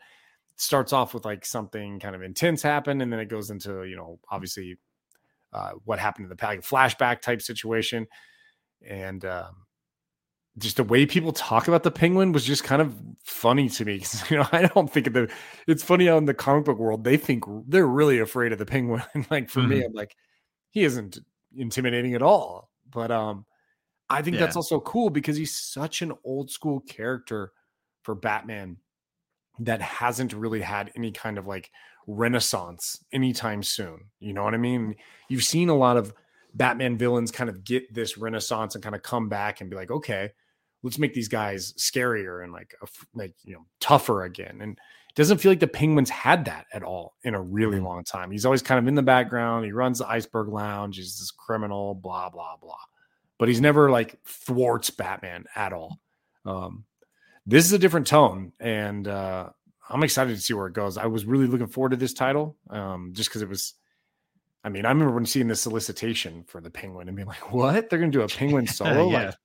[0.56, 3.96] starts off with like something kind of intense happened, and then it goes into you
[3.96, 4.78] know obviously
[5.56, 8.08] uh, what happened in the pack flashback type situation.
[8.86, 9.66] And um,
[10.58, 14.04] just the way people talk about the penguin was just kind of funny to me.
[14.30, 15.32] You know, I don't think of the.
[15.68, 18.66] It's funny how in the comic book world they think they're really afraid of the
[18.66, 19.04] penguin.
[19.14, 19.70] And like for mm-hmm.
[19.70, 20.16] me, I'm like,
[20.72, 21.20] he isn't
[21.58, 22.70] intimidating at all.
[22.90, 23.46] But um,
[24.10, 24.42] I think yeah.
[24.42, 27.52] that's also cool because he's such an old school character
[28.04, 28.78] for Batman
[29.60, 31.72] that hasn't really had any kind of like
[32.08, 34.06] renaissance anytime soon.
[34.20, 34.96] You know what I mean?
[35.30, 36.14] You've seen a lot of
[36.54, 39.92] Batman villains kind of get this renaissance and kind of come back and be like,
[39.92, 40.32] okay,
[40.84, 42.76] let's make these guys scarier and like
[43.14, 44.60] like you know tougher again.
[44.62, 44.80] And
[45.16, 47.86] doesn't feel like the Penguins had that at all in a really mm-hmm.
[47.86, 48.32] long time.
[48.32, 49.66] He's always kind of in the background.
[49.66, 50.98] He runs the Iceberg Lounge.
[50.98, 52.76] He's this criminal, blah blah blah.
[53.38, 56.00] But he's never like thwarts Batman at all.
[56.46, 56.86] Um,
[57.46, 59.50] this is a different tone, and uh,
[59.90, 60.98] I'm excited to see where it goes.
[60.98, 63.74] I was really looking forward to this title, um, just because it was.
[64.64, 67.90] I mean, I remember when seeing the solicitation for the Penguin and being like, "What?
[67.90, 69.12] They're going to do a Penguin solo?
[69.12, 69.26] yeah.
[69.26, 69.36] Like,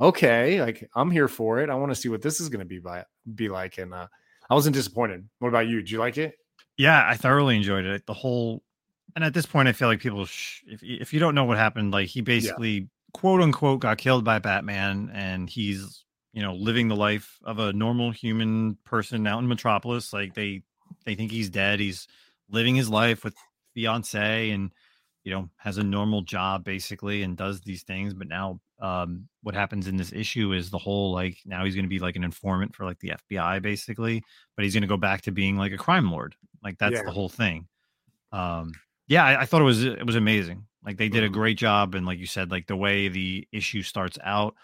[0.00, 1.70] okay, like I'm here for it.
[1.70, 3.04] I want to see what this is going to be by
[3.34, 4.06] be like." And uh,
[4.48, 5.28] I wasn't disappointed.
[5.38, 5.76] What about you?
[5.76, 6.34] Did you like it?
[6.76, 8.06] Yeah, I thoroughly enjoyed it.
[8.06, 8.62] The whole,
[9.14, 11.58] and at this point, I feel like people, sh- if if you don't know what
[11.58, 12.84] happened, like he basically yeah.
[13.14, 16.04] quote unquote got killed by Batman, and he's
[16.36, 20.62] you know living the life of a normal human person out in metropolis like they
[21.06, 22.06] they think he's dead he's
[22.50, 23.34] living his life with
[23.74, 24.70] fiance and
[25.26, 29.54] you know has a normal job basically and does these things but now um what
[29.54, 32.24] happens in this issue is the whole like now he's going to be like an
[32.24, 34.22] informant for like the FBI basically
[34.54, 37.02] but he's going to go back to being like a crime lord like that's yeah.
[37.02, 37.66] the whole thing
[38.32, 38.72] um
[39.08, 41.34] yeah I, I, thought it was it was amazing like they did a mm-hmm.
[41.34, 44.54] great job and like you said like the way the issue starts out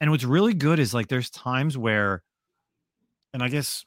[0.00, 2.22] and what's really good is like there's times where,
[3.34, 3.84] and I guess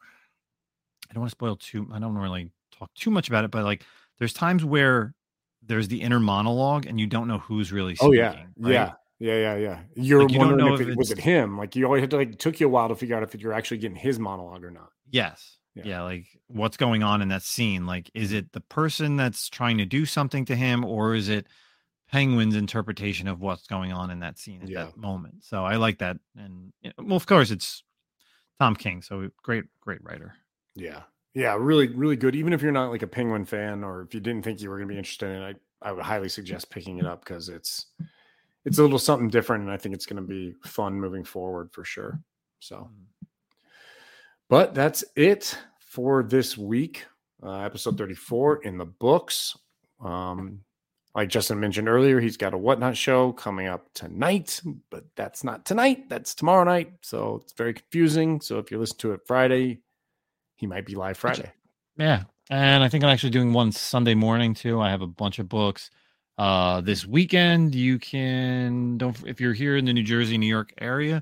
[1.09, 1.89] I don't want to spoil too.
[1.91, 3.83] I don't really talk too much about it, but like
[4.19, 5.13] there's times where
[5.65, 8.09] there's the inner monologue and you don't know who's really speaking.
[8.09, 8.73] Oh yeah, right?
[8.73, 8.91] yeah.
[9.19, 9.79] Yeah, yeah, yeah.
[9.95, 11.57] You're like you wondering if, if it was it him.
[11.57, 13.53] Like you always had to like took you a while to figure out if you're
[13.53, 14.89] actually getting his monologue or not.
[15.09, 15.59] Yes.
[15.75, 15.83] Yeah.
[15.85, 17.87] yeah, like what's going on in that scene?
[17.87, 21.47] Like, is it the person that's trying to do something to him, or is it
[22.13, 24.83] Penguin's interpretation of what's going on in that scene at yeah.
[24.83, 25.43] that moment.
[25.43, 26.17] So I like that.
[26.37, 27.83] And well, of course, it's
[28.59, 29.01] Tom King.
[29.01, 30.35] So great, great writer.
[30.75, 31.01] Yeah.
[31.33, 31.55] Yeah.
[31.59, 32.35] Really, really good.
[32.35, 34.77] Even if you're not like a Penguin fan or if you didn't think you were
[34.77, 37.49] going to be interested in it, I, I would highly suggest picking it up because
[37.49, 37.87] it's,
[38.65, 39.63] it's a little something different.
[39.63, 42.19] And I think it's going to be fun moving forward for sure.
[42.59, 43.27] So, mm.
[44.49, 47.05] but that's it for this week.
[47.41, 49.57] Uh, episode 34 in the books.
[49.99, 50.61] Um,
[51.15, 54.59] like Justin mentioned earlier, he's got a whatnot show coming up tonight,
[54.89, 56.09] but that's not tonight.
[56.09, 56.93] That's tomorrow night.
[57.01, 58.41] So it's very confusing.
[58.41, 59.81] So if you listen to it Friday,
[60.55, 61.51] he might be live Friday.
[61.97, 62.23] Yeah.
[62.49, 64.81] And I think I'm actually doing one Sunday morning too.
[64.81, 65.89] I have a bunch of books.
[66.37, 70.73] Uh this weekend you can don't if you're here in the New Jersey, New York
[70.79, 71.21] area,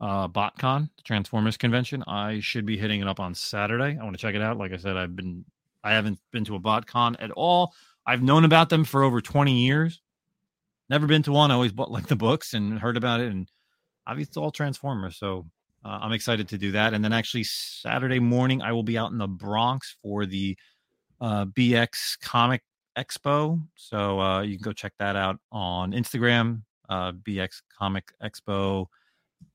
[0.00, 3.98] uh BotCon, the Transformers convention, I should be hitting it up on Saturday.
[4.00, 4.58] I want to check it out.
[4.58, 5.44] Like I said, I've been
[5.82, 7.74] I haven't been to a BotCon at all
[8.06, 10.00] I've known about them for over 20 years.
[10.88, 11.50] Never been to one.
[11.50, 13.30] I always bought like the books and heard about it.
[13.30, 13.48] And
[14.06, 15.16] obviously, it's all Transformers.
[15.16, 15.46] So
[15.84, 16.94] uh, I'm excited to do that.
[16.94, 20.56] And then actually, Saturday morning, I will be out in the Bronx for the
[21.20, 22.62] uh, BX Comic
[22.96, 23.62] Expo.
[23.74, 28.86] So uh, you can go check that out on Instagram, uh, BX Comic Expo.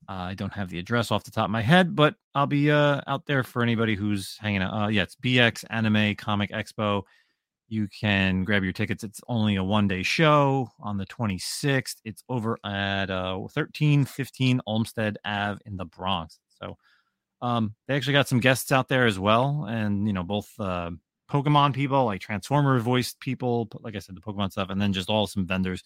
[0.06, 3.00] I don't have the address off the top of my head, but I'll be uh,
[3.06, 4.72] out there for anybody who's hanging out.
[4.72, 7.02] Uh, yeah, it's BX Anime Comic Expo
[7.68, 9.04] you can grab your tickets.
[9.04, 11.96] It's only a one day show on the 26th.
[12.04, 16.38] It's over at uh, 1315 Olmstead Ave in the Bronx.
[16.60, 16.76] So
[17.42, 19.66] um, they actually got some guests out there as well.
[19.68, 20.90] And, you know, both uh,
[21.30, 25.10] Pokemon people, like Transformer voiced people, like I said, the Pokemon stuff, and then just
[25.10, 25.82] all some vendors.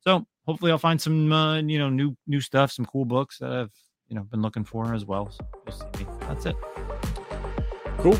[0.00, 3.50] So hopefully I'll find some, uh, you know, new new stuff, some cool books that
[3.50, 3.72] I've,
[4.08, 5.30] you know, been looking for as well.
[5.30, 6.10] So just see me.
[6.20, 6.56] That's it.
[7.98, 8.18] Cool.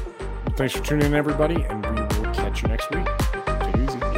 [0.56, 2.03] Thanks for tuning in, everybody, and we
[2.44, 3.06] catch you next week.
[3.46, 4.13] Take it easy.